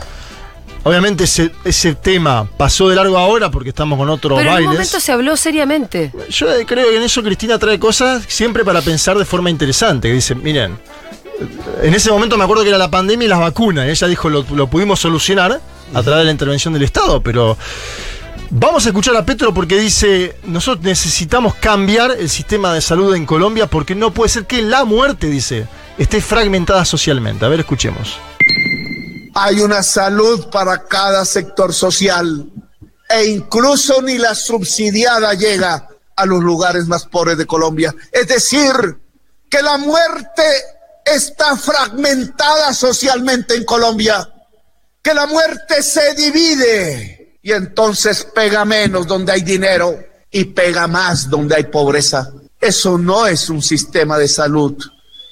Obviamente 0.84 1.24
ese, 1.24 1.52
ese 1.64 1.96
tema 1.96 2.48
pasó 2.58 2.90
de 2.90 2.96
largo 2.96 3.18
ahora 3.18 3.50
porque 3.50 3.70
estamos 3.70 3.98
con 3.98 4.10
otros 4.10 4.38
Pero 4.38 4.42
en 4.42 4.48
un 4.48 4.54
bailes. 4.54 4.72
momento 4.74 5.00
se 5.00 5.12
habló 5.12 5.38
seriamente. 5.38 6.12
Yo 6.30 6.48
creo 6.66 6.90
que 6.90 6.98
en 6.98 7.04
eso 7.04 7.24
Cristina 7.24 7.58
trae 7.58 7.80
cosas 7.80 8.24
siempre 8.28 8.66
para 8.66 8.82
pensar 8.82 9.18
de 9.18 9.24
forma 9.26 9.50
interesante. 9.50 10.10
Que 10.10 10.16
dice, 10.16 10.36
miren, 10.36 10.78
en 11.82 11.94
ese 11.94 12.12
momento 12.12 12.38
me 12.38 12.44
acuerdo 12.44 12.64
que 12.64 12.70
era 12.70 12.78
la 12.78 12.92
pandemia 12.92 13.26
y 13.26 13.30
las 13.30 13.40
vacunas. 13.40 13.88
ella 13.88 14.08
dijo, 14.08 14.30
lo, 14.30 14.46
lo 14.54 14.68
pudimos 14.68 15.00
solucionar 15.00 15.62
a 15.94 16.04
través 16.04 16.20
de 16.20 16.26
la 16.26 16.32
intervención 16.32 16.74
del 16.74 16.84
Estado, 16.84 17.22
pero 17.22 17.58
vamos 18.50 18.86
a 18.86 18.90
escuchar 18.90 19.16
a 19.16 19.26
Petro 19.26 19.54
porque 19.54 19.78
dice, 19.78 20.36
nosotros 20.44 20.84
necesitamos 20.84 21.56
cambiar 21.56 22.12
el 22.12 22.30
sistema 22.30 22.74
de 22.74 22.82
salud 22.82 23.16
en 23.16 23.26
Colombia 23.26 23.68
porque 23.68 23.96
no 23.96 24.12
puede 24.14 24.30
ser 24.30 24.46
que 24.46 24.62
la 24.62 24.84
muerte, 24.84 25.28
dice, 25.28 25.66
esté 25.98 26.20
fragmentada 26.20 26.84
socialmente. 26.84 27.46
A 27.46 27.48
ver, 27.48 27.62
escuchemos. 27.62 28.18
Hay 29.36 29.62
una 29.62 29.82
salud 29.82 30.50
para 30.50 30.84
cada 30.86 31.26
sector 31.26 31.74
social 31.74 32.52
e 33.10 33.26
incluso 33.26 34.02
ni 34.02 34.18
la 34.18 34.36
subsidiada 34.36 35.34
llega 35.34 35.88
a 36.16 36.26
los 36.26 36.44
lugares 36.44 36.88
más 36.88 37.06
pobres 37.06 37.38
de 37.38 37.46
Colombia. 37.46 37.94
Es 38.12 38.28
decir, 38.28 38.72
que 39.50 39.62
la 39.62 39.78
muerte 39.78 40.44
está 41.06 41.56
fragmentada 41.58 42.74
socialmente 42.74 43.56
en 43.56 43.66
Colombia, 43.66 44.30
que 45.02 45.14
la 45.14 45.26
muerte 45.26 45.82
se 45.82 46.14
divide 46.14 47.40
y 47.42 47.52
entonces 47.52 48.26
pega 48.34 48.66
menos 48.66 49.06
donde 49.06 49.32
hay 49.32 49.42
dinero 49.42 50.00
y 50.32 50.46
pega 50.46 50.88
más 50.88 51.30
donde 51.30 51.56
hay 51.56 51.64
pobreza. 51.66 52.32
Eso 52.60 52.98
no 52.98 53.28
es 53.28 53.50
un 53.50 53.62
sistema 53.62 54.18
de 54.18 54.28
salud 54.28 54.78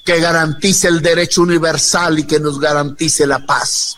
que 0.04 0.20
garantice 0.20 0.88
el 0.88 1.00
derecho 1.00 1.42
universal 1.42 2.18
y 2.18 2.24
que 2.24 2.40
nos 2.40 2.58
garantice 2.58 3.26
la 3.26 3.44
paz. 3.46 3.96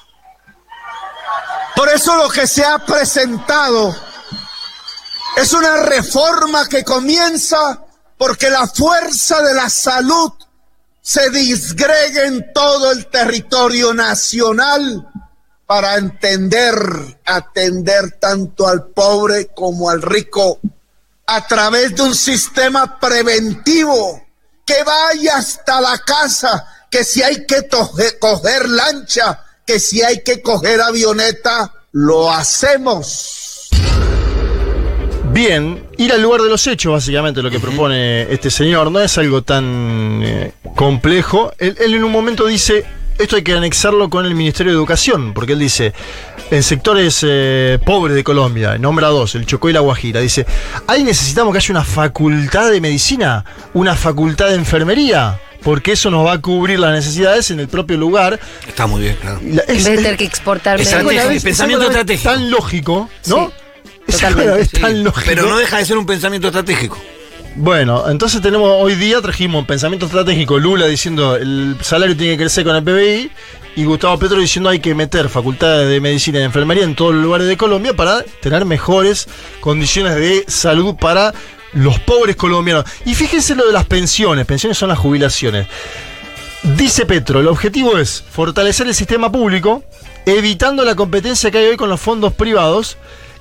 Por 1.74 1.88
eso 1.88 2.14
lo 2.16 2.28
que 2.28 2.46
se 2.46 2.64
ha 2.64 2.78
presentado 2.78 3.94
es 5.36 5.52
una 5.52 5.78
reforma 5.78 6.68
que 6.68 6.84
comienza 6.84 7.84
porque 8.16 8.50
la 8.50 8.66
fuerza 8.68 9.42
de 9.42 9.54
la 9.54 9.68
salud 9.68 10.32
se 11.00 11.30
disgregue 11.30 12.26
en 12.26 12.52
todo 12.52 12.92
el 12.92 13.06
territorio 13.06 13.92
nacional 13.92 15.08
para 15.66 15.96
entender, 15.96 16.76
atender 17.24 18.18
tanto 18.20 18.68
al 18.68 18.86
pobre 18.86 19.48
como 19.48 19.90
al 19.90 20.02
rico 20.02 20.60
a 21.26 21.46
través 21.46 21.96
de 21.96 22.02
un 22.02 22.14
sistema 22.14 23.00
preventivo 23.00 24.23
que 24.64 24.82
vaya 24.84 25.36
hasta 25.36 25.80
la 25.80 25.98
casa, 25.98 26.66
que 26.90 27.04
si 27.04 27.22
hay 27.22 27.44
que 27.46 27.68
coger 28.18 28.68
lancha, 28.68 29.40
que 29.66 29.78
si 29.78 30.02
hay 30.02 30.22
que 30.22 30.42
coger 30.42 30.80
avioneta, 30.80 31.72
lo 31.92 32.30
hacemos. 32.30 33.68
Bien, 35.32 35.88
ir 35.96 36.12
al 36.12 36.22
lugar 36.22 36.42
de 36.42 36.48
los 36.48 36.66
hechos, 36.66 36.92
básicamente, 36.92 37.42
lo 37.42 37.50
que 37.50 37.58
propone 37.58 38.32
este 38.32 38.50
señor, 38.50 38.92
no 38.92 39.00
es 39.00 39.18
algo 39.18 39.42
tan 39.42 40.20
eh, 40.22 40.52
complejo. 40.76 41.52
Él, 41.58 41.76
él 41.80 41.94
en 41.94 42.04
un 42.04 42.12
momento 42.12 42.46
dice, 42.46 42.84
esto 43.18 43.36
hay 43.36 43.42
que 43.42 43.52
anexarlo 43.54 44.10
con 44.10 44.26
el 44.26 44.34
Ministerio 44.34 44.72
de 44.72 44.76
Educación, 44.78 45.32
porque 45.34 45.52
él 45.52 45.58
dice, 45.58 45.92
en 46.50 46.62
sectores 46.62 47.20
eh, 47.26 47.78
pobres 47.84 48.14
de 48.16 48.24
Colombia, 48.24 48.76
nombra 48.78 49.08
dos, 49.08 49.34
el 49.34 49.46
Chocó 49.46 49.70
y 49.70 49.72
la 49.72 49.80
Guajira, 49.80 50.20
dice, 50.20 50.46
ahí 50.86 51.04
necesitamos 51.04 51.52
que 51.52 51.58
haya 51.58 51.70
una 51.72 51.84
facultad 51.84 52.70
de 52.70 52.80
medicina, 52.80 53.44
una 53.72 53.94
facultad 53.94 54.48
de 54.48 54.56
enfermería, 54.56 55.40
porque 55.62 55.92
eso 55.92 56.10
nos 56.10 56.26
va 56.26 56.32
a 56.34 56.38
cubrir 56.40 56.78
las 56.78 56.92
necesidades 56.92 57.50
en 57.50 57.60
el 57.60 57.68
propio 57.68 57.96
lugar. 57.96 58.38
Está 58.68 58.86
muy 58.86 59.00
bien, 59.02 59.16
claro. 59.20 59.40
La- 59.42 59.62
En 59.66 59.76
es- 59.76 59.84
vez 59.84 59.84
de 59.84 59.94
es- 59.94 60.02
tener 60.02 60.16
que 60.16 60.24
exportar 60.24 60.76
pensamiento 60.76 61.10
es 61.12 61.16
la 61.16 61.28
vez 61.28 61.44
estratégico. 61.46 62.30
Tan 62.30 62.50
lógico, 62.50 63.10
¿no? 63.26 63.46
Sí, 63.46 63.52
es 64.08 64.16
Sí, 64.68 64.80
tan 64.80 65.02
lógico. 65.02 65.24
Pero 65.26 65.48
no 65.48 65.56
deja 65.56 65.78
de 65.78 65.86
ser 65.86 65.96
un 65.96 66.04
pensamiento 66.04 66.48
estratégico. 66.48 66.98
Bueno, 67.56 68.10
entonces 68.10 68.42
tenemos 68.42 68.68
hoy 68.68 68.96
día 68.96 69.20
trajimos 69.22 69.64
pensamiento 69.64 70.06
estratégico, 70.06 70.58
Lula 70.58 70.86
diciendo 70.86 71.36
el 71.36 71.76
salario 71.82 72.16
tiene 72.16 72.32
que 72.32 72.42
crecer 72.42 72.64
con 72.64 72.74
el 72.74 72.82
PBI 72.82 73.30
y 73.76 73.84
Gustavo 73.84 74.18
Petro 74.18 74.38
diciendo 74.38 74.70
hay 74.70 74.80
que 74.80 74.92
meter 74.92 75.28
facultades 75.28 75.88
de 75.88 76.00
medicina 76.00 76.38
y 76.38 76.40
de 76.40 76.46
enfermería 76.46 76.82
en 76.82 76.96
todos 76.96 77.14
los 77.14 77.22
lugares 77.22 77.46
de 77.46 77.56
Colombia 77.56 77.94
para 77.94 78.24
tener 78.40 78.64
mejores 78.64 79.28
condiciones 79.60 80.16
de 80.16 80.44
salud 80.48 80.96
para 80.96 81.32
los 81.74 82.00
pobres 82.00 82.34
colombianos. 82.34 82.86
Y 83.04 83.14
fíjense 83.14 83.54
lo 83.54 83.64
de 83.64 83.72
las 83.72 83.84
pensiones, 83.84 84.46
pensiones 84.46 84.76
son 84.76 84.88
las 84.88 84.98
jubilaciones. 84.98 85.68
Dice 86.76 87.06
Petro, 87.06 87.38
el 87.38 87.46
objetivo 87.46 87.98
es 87.98 88.24
fortalecer 88.28 88.88
el 88.88 88.94
sistema 88.96 89.30
público, 89.30 89.84
evitando 90.26 90.84
la 90.84 90.96
competencia 90.96 91.52
que 91.52 91.58
hay 91.58 91.66
hoy 91.66 91.76
con 91.76 91.88
los 91.88 92.00
fondos 92.00 92.32
privados, 92.32 92.96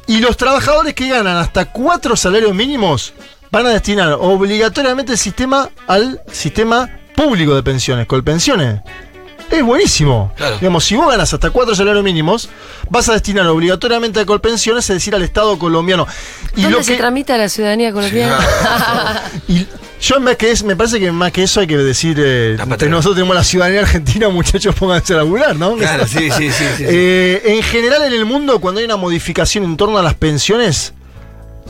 y 0.06 0.20
los 0.20 0.38
trabajadores 0.38 0.94
que 0.94 1.08
ganan 1.08 1.38
hasta 1.38 1.66
cuatro 1.66 2.16
salarios 2.16 2.54
mínimos 2.54 3.14
van 3.54 3.68
a 3.68 3.70
destinar 3.70 4.18
obligatoriamente 4.20 5.12
el 5.12 5.18
sistema 5.20 5.70
al 5.86 6.20
sistema 6.32 6.90
público 7.16 7.54
de 7.54 7.62
pensiones, 7.62 8.08
Colpensiones. 8.08 8.82
Es 9.52 9.62
buenísimo. 9.62 10.34
Claro. 10.36 10.58
Digamos, 10.58 10.84
si 10.84 10.96
vos 10.96 11.08
ganas 11.08 11.32
hasta 11.32 11.52
cuatro 11.52 11.76
salarios 11.76 12.04
mínimos, 12.04 12.50
vas 12.90 13.10
a 13.10 13.14
destinar 13.14 13.46
obligatoriamente 13.46 14.20
a 14.20 14.26
Colpensiones, 14.26 14.90
es 14.90 14.96
decir, 14.96 15.14
al 15.14 15.22
Estado 15.22 15.60
colombiano. 15.60 16.08
Y 16.56 16.64
¿Dónde 16.64 16.78
lo 16.78 16.84
se 16.84 16.94
que, 16.94 16.98
tramita 16.98 17.38
la 17.38 17.48
ciudadanía 17.48 17.94
colombiana? 17.94 18.40
y 19.48 19.68
yo 20.02 20.20
más 20.20 20.36
que 20.36 20.50
es, 20.50 20.64
me 20.64 20.76
parece 20.76 21.00
que 21.00 21.12
más 21.12 21.32
que 21.32 21.44
eso 21.44 21.60
hay 21.60 21.68
que 21.68 21.78
decir, 21.78 22.18
eh, 22.20 22.58
nosotros 22.58 23.14
tenemos 23.14 23.36
la 23.36 23.44
ciudadanía 23.44 23.82
argentina, 23.82 24.30
muchachos, 24.30 24.74
pónganse 24.74 25.14
a 25.14 25.18
laburar, 25.18 25.56
¿no? 25.56 25.76
Claro, 25.76 26.08
sí, 26.08 26.32
sí, 26.32 26.32
sí. 26.32 26.52
sí, 26.52 26.66
sí. 26.78 26.86
Eh, 26.88 27.42
en 27.46 27.62
general 27.62 28.02
en 28.06 28.14
el 28.14 28.26
mundo, 28.26 28.60
cuando 28.60 28.80
hay 28.80 28.86
una 28.86 28.98
modificación 28.98 29.64
en 29.64 29.78
torno 29.78 30.00
a 30.00 30.02
las 30.02 30.16
pensiones, 30.16 30.94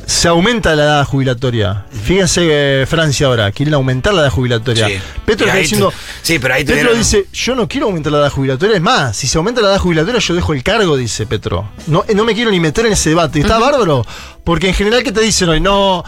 se 0.06 0.28
aumenta 0.28 0.76
la 0.76 0.84
edad 0.84 1.06
jubilatoria. 1.06 1.86
Fíjense 2.04 2.42
eh, 2.82 2.86
Francia 2.86 3.28
ahora, 3.28 3.52
quieren 3.52 3.74
aumentar 3.74 4.14
la 4.14 4.22
edad 4.24 4.30
jubilatoria. 4.32 4.88
Sí. 4.88 4.96
Petro 5.26 5.48
está 5.48 5.58
diciendo... 5.60 5.92
tu- 5.92 5.98
sí, 6.22 6.40
pero 6.40 6.54
ahí 6.56 6.66
Petro 6.66 6.94
dice, 6.94 7.28
yo 7.32 7.56
no 7.56 7.68
quiero 7.68 7.86
aumentar 7.88 8.12
la 8.12 8.20
edad 8.20 8.30
jubilatoria. 8.32 8.76
Es 8.76 8.82
más, 8.82 9.16
si 9.16 9.28
se 9.28 9.38
aumenta 9.38 9.62
la 9.62 9.70
edad 9.70 9.80
jubilatoria, 9.80 10.20
yo 10.20 10.36
dejo 10.36 10.54
el 10.54 10.64
cargo, 10.64 10.98
dice 10.98 11.26
Petro. 11.26 11.70
No, 11.88 12.04
eh, 12.08 12.16
no 12.16 12.26
me 12.26 12.34
quiero 12.34 12.52
ni 12.52 12.60
meter 12.60 12.86
en 12.86 12.94
ese 12.94 13.10
debate. 13.10 13.40
Está 13.40 13.60
bárbaro. 13.60 14.06
Porque 14.44 14.68
en 14.68 14.74
general, 14.74 15.04
¿qué 15.04 15.12
te 15.14 15.22
dicen 15.22 15.48
hoy? 15.50 15.62
No, 15.62 16.04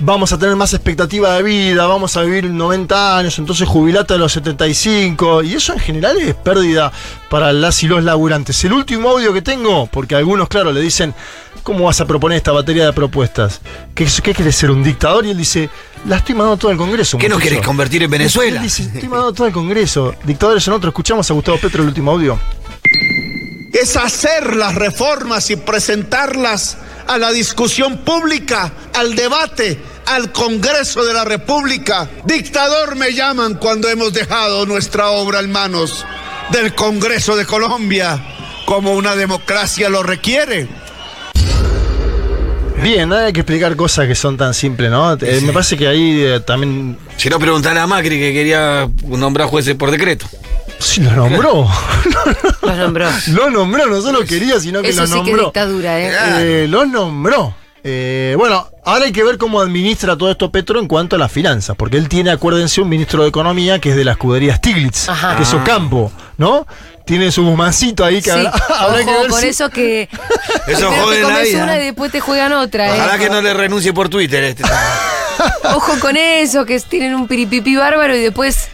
vamos 0.00 0.32
a 0.32 0.38
tener 0.38 0.56
más 0.56 0.74
expectativa 0.74 1.34
de 1.34 1.42
vida, 1.44 1.86
vamos 1.86 2.16
a 2.16 2.22
vivir 2.22 2.44
90 2.46 3.18
años, 3.18 3.38
entonces 3.38 3.68
jubilate 3.68 4.14
a 4.14 4.16
los 4.16 4.32
75. 4.32 5.42
Y 5.44 5.54
eso 5.54 5.72
en 5.74 5.78
general 5.78 6.16
es 6.18 6.34
pérdida 6.34 6.90
para 7.30 7.52
las 7.52 7.82
y 7.84 7.86
los 7.86 8.02
laburantes. 8.02 8.64
El 8.64 8.72
último 8.72 9.10
audio 9.10 9.32
que 9.32 9.42
tengo, 9.42 9.86
porque 9.86 10.16
algunos, 10.16 10.48
claro, 10.48 10.72
le 10.72 10.80
dicen, 10.80 11.14
¿cómo 11.66 11.86
vas 11.86 12.00
a 12.00 12.06
proponer 12.06 12.36
esta 12.36 12.52
batería 12.52 12.86
de 12.86 12.92
propuestas? 12.92 13.60
¿Qué, 13.92 14.06
qué 14.22 14.32
quieres 14.32 14.54
ser 14.54 14.70
un 14.70 14.84
dictador? 14.84 15.26
Y 15.26 15.30
él 15.30 15.36
dice, 15.36 15.68
la 16.06 16.18
estoy 16.18 16.36
mandando 16.36 16.58
todo 16.58 16.70
al 16.70 16.76
Congreso. 16.76 17.18
¿Qué 17.18 17.28
nos 17.28 17.38
muchacho". 17.38 17.50
querés 17.50 17.66
convertir 17.66 18.04
en 18.04 18.10
Venezuela? 18.10 18.58
Él 18.58 18.62
dice, 18.62 18.84
estoy 18.84 19.08
mandando 19.08 19.32
todo 19.32 19.48
al 19.48 19.52
Congreso. 19.52 20.14
Dictadores 20.22 20.62
son 20.62 20.74
otros. 20.74 20.92
Escuchamos 20.92 21.28
a 21.28 21.34
Gustavo 21.34 21.58
Petro 21.58 21.82
el 21.82 21.88
último 21.88 22.12
audio. 22.12 22.38
Es 23.72 23.96
hacer 23.96 24.54
las 24.54 24.76
reformas 24.76 25.50
y 25.50 25.56
presentarlas 25.56 26.78
a 27.08 27.18
la 27.18 27.32
discusión 27.32 27.98
pública, 27.98 28.72
al 28.94 29.16
debate, 29.16 29.76
al 30.06 30.30
Congreso 30.30 31.04
de 31.04 31.14
la 31.14 31.24
República. 31.24 32.08
Dictador 32.24 32.94
me 32.94 33.12
llaman 33.12 33.54
cuando 33.54 33.88
hemos 33.88 34.12
dejado 34.12 34.66
nuestra 34.66 35.08
obra 35.08 35.40
en 35.40 35.50
manos 35.50 36.06
del 36.52 36.76
Congreso 36.76 37.34
de 37.34 37.44
Colombia, 37.44 38.24
como 38.66 38.94
una 38.94 39.16
democracia 39.16 39.88
lo 39.88 40.04
requiere. 40.04 40.85
Bien, 42.82 43.08
no 43.08 43.16
hay 43.16 43.32
que 43.32 43.40
explicar 43.40 43.74
cosas 43.74 44.06
que 44.06 44.14
son 44.14 44.36
tan 44.36 44.54
simples, 44.54 44.90
¿no? 44.90 45.14
Eh, 45.14 45.40
me 45.42 45.52
parece 45.52 45.76
que 45.76 45.88
ahí 45.88 46.20
eh, 46.22 46.40
también. 46.40 46.96
Si 47.16 47.28
no, 47.28 47.38
preguntarle 47.38 47.80
a 47.80 47.86
Macri 47.86 48.18
que 48.18 48.32
quería 48.32 48.88
nombrar 49.06 49.48
jueces 49.48 49.74
por 49.74 49.90
decreto. 49.90 50.26
Sí, 50.78 51.00
lo 51.00 51.12
nombró. 51.12 51.68
Los 52.62 52.76
nombró. 52.76 53.08
lo 53.32 53.50
nombró, 53.50 53.86
no 53.86 54.00
solo 54.00 54.24
quería, 54.24 54.60
sino 54.60 54.82
que 54.82 54.90
Eso 54.90 55.02
lo 55.02 55.06
sí 55.06 55.12
que 55.14 55.18
es 55.20 55.26
nombró. 55.26 55.44
dictadura, 55.46 56.00
¿eh? 56.00 56.12
Eh, 56.38 56.66
lo 56.68 56.84
nombró. 56.86 57.54
Eh, 57.88 58.34
bueno, 58.36 58.68
ahora 58.84 59.04
hay 59.04 59.12
que 59.12 59.22
ver 59.22 59.38
cómo 59.38 59.60
administra 59.60 60.16
todo 60.16 60.28
esto 60.28 60.50
Petro 60.50 60.80
en 60.80 60.88
cuanto 60.88 61.14
a 61.14 61.20
las 61.20 61.30
finanzas, 61.30 61.76
porque 61.76 61.96
él 61.98 62.08
tiene, 62.08 62.32
acuérdense, 62.32 62.80
un 62.80 62.88
ministro 62.88 63.22
de 63.22 63.28
Economía 63.28 63.78
que 63.78 63.90
es 63.90 63.96
de 63.96 64.04
la 64.04 64.12
escudería 64.12 64.56
Stiglitz, 64.56 65.08
Ajá. 65.08 65.36
que 65.36 65.44
es 65.44 65.54
Ocampo, 65.54 66.10
¿no? 66.36 66.66
Tiene 67.04 67.30
su 67.30 67.42
mancito 67.44 68.04
ahí 68.04 68.20
que 68.20 68.30
Sí. 68.32 68.36
habrá, 68.38 68.50
habrá 68.80 69.04
que 69.04 69.10
Ojo 69.10 69.20
ver 69.20 69.30
con 69.30 69.40
si- 69.40 69.46
eso 69.46 69.70
que. 69.70 70.08
Eso 70.66 70.88
primero 70.88 71.04
jode 71.04 71.16
te 71.16 71.22
la 71.22 71.28
comes 71.28 71.48
vida. 71.48 71.62
una 71.62 71.76
y 71.80 71.84
después 71.84 72.10
te 72.10 72.18
juegan 72.18 72.52
otra, 72.54 72.88
¿eh? 72.88 72.92
Ojalá 73.00 73.18
que 73.18 73.30
no 73.30 73.40
le 73.40 73.54
renuncie 73.54 73.92
por 73.92 74.08
Twitter 74.08 74.42
este. 74.42 74.64
Ojo 75.76 76.00
con 76.00 76.16
eso, 76.16 76.64
que 76.66 76.80
tienen 76.80 77.14
un 77.14 77.28
piripipi 77.28 77.76
bárbaro 77.76 78.16
y 78.16 78.20
después 78.20 78.68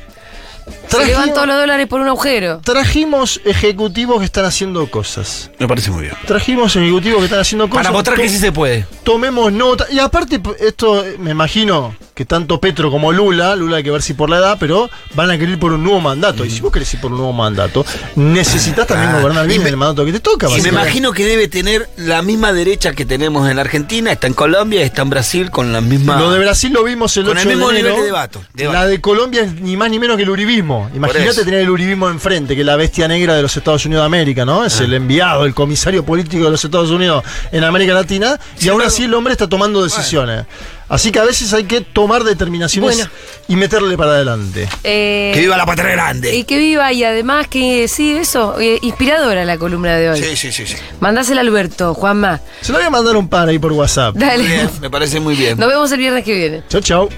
se 0.93 0.97
Trajimos- 0.99 1.21
llevan 1.21 1.35
todos 1.35 1.47
los 1.47 1.57
dólares 1.57 1.87
por 1.89 2.01
un 2.01 2.09
agujero. 2.09 2.61
Trajimos 2.65 3.41
ejecutivos 3.45 4.19
que 4.19 4.25
están 4.25 4.45
haciendo 4.45 4.91
cosas. 4.91 5.51
Me 5.59 5.67
parece 5.69 5.91
muy 5.91 6.03
bien. 6.03 6.15
Trajimos 6.27 6.75
ejecutivos 6.77 7.19
que 7.21 7.25
están 7.25 7.41
haciendo 7.41 7.69
cosas. 7.69 7.85
Para 7.87 7.93
mostrar 7.93 8.17
que 8.19 8.29
sí 8.29 8.39
se 8.39 8.53
puede. 8.53 8.87
tomemos 9.05 9.53
nota. 9.53 9.87
Y 9.91 9.99
aparte, 9.99 10.41
esto 10.61 11.05
eh, 11.05 11.17
me 11.19 11.31
imagino 11.33 11.95
que 12.15 12.25
tanto 12.25 12.61
Petro 12.61 12.91
como 12.91 13.11
Lula, 13.11 13.57
Lula 13.57 13.79
hay 13.79 13.83
que 13.83 13.91
ver 13.91 14.03
si 14.03 14.15
por 14.15 14.29
la 14.31 14.37
edad, 14.39 14.57
pero 14.61 14.89
van 15.15 15.31
a 15.31 15.35
querer 15.35 15.51
ir 15.51 15.59
por 15.59 15.73
un 15.73 15.83
nuevo 15.83 16.01
mandato. 16.01 16.45
Y 16.45 16.51
si 16.51 16.61
vos 16.61 16.71
querés 16.73 16.93
ir 16.95 17.01
por 17.01 17.11
un 17.11 17.17
nuevo 17.19 17.33
mandato, 17.33 17.85
necesitas 18.17 18.87
también 18.87 19.11
Ah, 19.11 19.21
gobernar 19.21 19.47
bien 19.47 19.63
me- 19.63 19.69
el 19.71 19.77
mandato 19.77 20.05
que 20.05 20.13
te 20.13 20.21
toca. 20.21 20.49
Y 20.57 20.61
me 20.61 20.69
imagino 20.69 21.13
que 21.13 21.25
debe 21.25 21.49
tener 21.49 21.89
la 21.97 22.23
misma 22.23 22.53
derecha 22.53 22.93
que 22.93 23.05
tenemos 23.07 23.49
en 23.49 23.57
la 23.57 23.63
Argentina, 23.63 24.13
está 24.13 24.27
en 24.27 24.35
Colombia, 24.35 24.83
está 24.83 25.03
en 25.03 25.11
Brasil 25.11 25.51
con 25.51 25.73
la 25.73 25.81
misma. 25.81 26.19
Lo 26.19 26.31
de 26.31 26.39
Brasil 26.39 26.73
lo 26.73 26.85
vimos 26.85 27.17
el 27.17 27.25
Con 27.25 27.37
8 27.39 27.49
el 27.49 27.57
mismo 27.57 27.71
de 27.71 27.79
enero. 27.81 27.89
nivel 27.95 28.01
de 28.03 28.07
debate, 28.07 28.39
debate. 28.55 28.79
La 28.79 28.87
de 28.87 29.01
Colombia 29.01 29.43
es 29.43 29.61
ni 29.61 29.77
más 29.77 29.91
ni 29.91 29.99
menos 29.99 30.17
que 30.17 30.23
el 30.25 30.31
uribismo. 30.31 30.82
Imagínate 30.95 31.45
tener 31.45 31.61
el 31.61 31.71
uribismo 31.71 32.09
enfrente, 32.09 32.55
que 32.55 32.61
es 32.61 32.67
la 32.67 32.77
bestia 32.77 33.09
negra 33.09 33.35
de 33.35 33.43
los 33.43 33.57
Estados 33.57 33.85
Unidos 33.87 34.03
de 34.03 34.07
América, 34.07 34.45
¿no? 34.45 34.63
Ah. 34.63 34.67
Es 34.67 34.81
el 34.81 34.93
enviado, 34.95 35.45
el 35.45 35.55
comisario 35.55 36.05
político 36.05 36.45
de 36.45 36.51
los 36.51 36.65
Estados 36.65 36.91
Unidos 36.91 37.25
en 37.51 37.65
América 37.65 37.95
Latina. 37.95 38.39
y 38.61 38.69
aún 38.69 38.83
así 38.83 39.05
el 39.05 39.15
hombre 39.15 39.33
está 39.33 39.49
tomando 39.49 39.83
decisiones. 39.83 40.45
Así 40.89 41.11
que 41.11 41.19
a 41.21 41.25
veces 41.25 41.51
hay 41.55 41.65
que 41.65 41.81
tomar 41.81 42.23
determinaciones 42.23 42.97
Bueno. 42.97 43.11
y 43.49 43.57
meterle 43.57 43.97
para 43.97 44.11
adelante. 44.11 44.69
Eh, 44.85 45.31
Que 45.33 45.41
viva 45.41 45.57
la 45.57 45.65
patria 45.65 45.91
grande. 45.93 46.37
y 46.37 46.45
que 46.45 46.59
viva 46.59 46.93
y 46.93 47.03
además 47.03 47.49
que 47.49 47.89
sí, 47.89 48.13
eso, 48.15 48.61
eh, 48.61 48.79
inspiradora 48.83 49.47
la 49.47 49.57
columna 49.57 49.97
de 49.97 50.11
hoy. 50.11 50.23
Sí, 50.23 50.37
sí, 50.37 50.53
sí, 50.53 50.67
sí. 50.67 50.77
Mandásela 51.01 51.41
a 51.41 51.45
Alberto, 51.45 51.95
Juanma. 51.95 52.41
Se 52.61 52.73
lo 52.73 52.79
voy 52.79 52.87
a 52.87 52.91
mandar 52.91 53.17
un 53.17 53.27
par 53.27 53.49
ahí 53.49 53.59
por 53.59 53.73
WhatsApp. 53.73 54.15
Dale. 54.17 54.45
Bien, 54.47 54.69
me 54.83 54.91
parece 54.91 55.19
muy 55.19 55.35
bien. 55.35 55.59
Nos 55.59 55.69
vemos 55.71 55.91
el 55.93 55.99
viernes 55.99 56.25
que 56.25 56.35
viene. 56.35 56.63
Chau, 56.69 56.83
chau. 56.83 57.09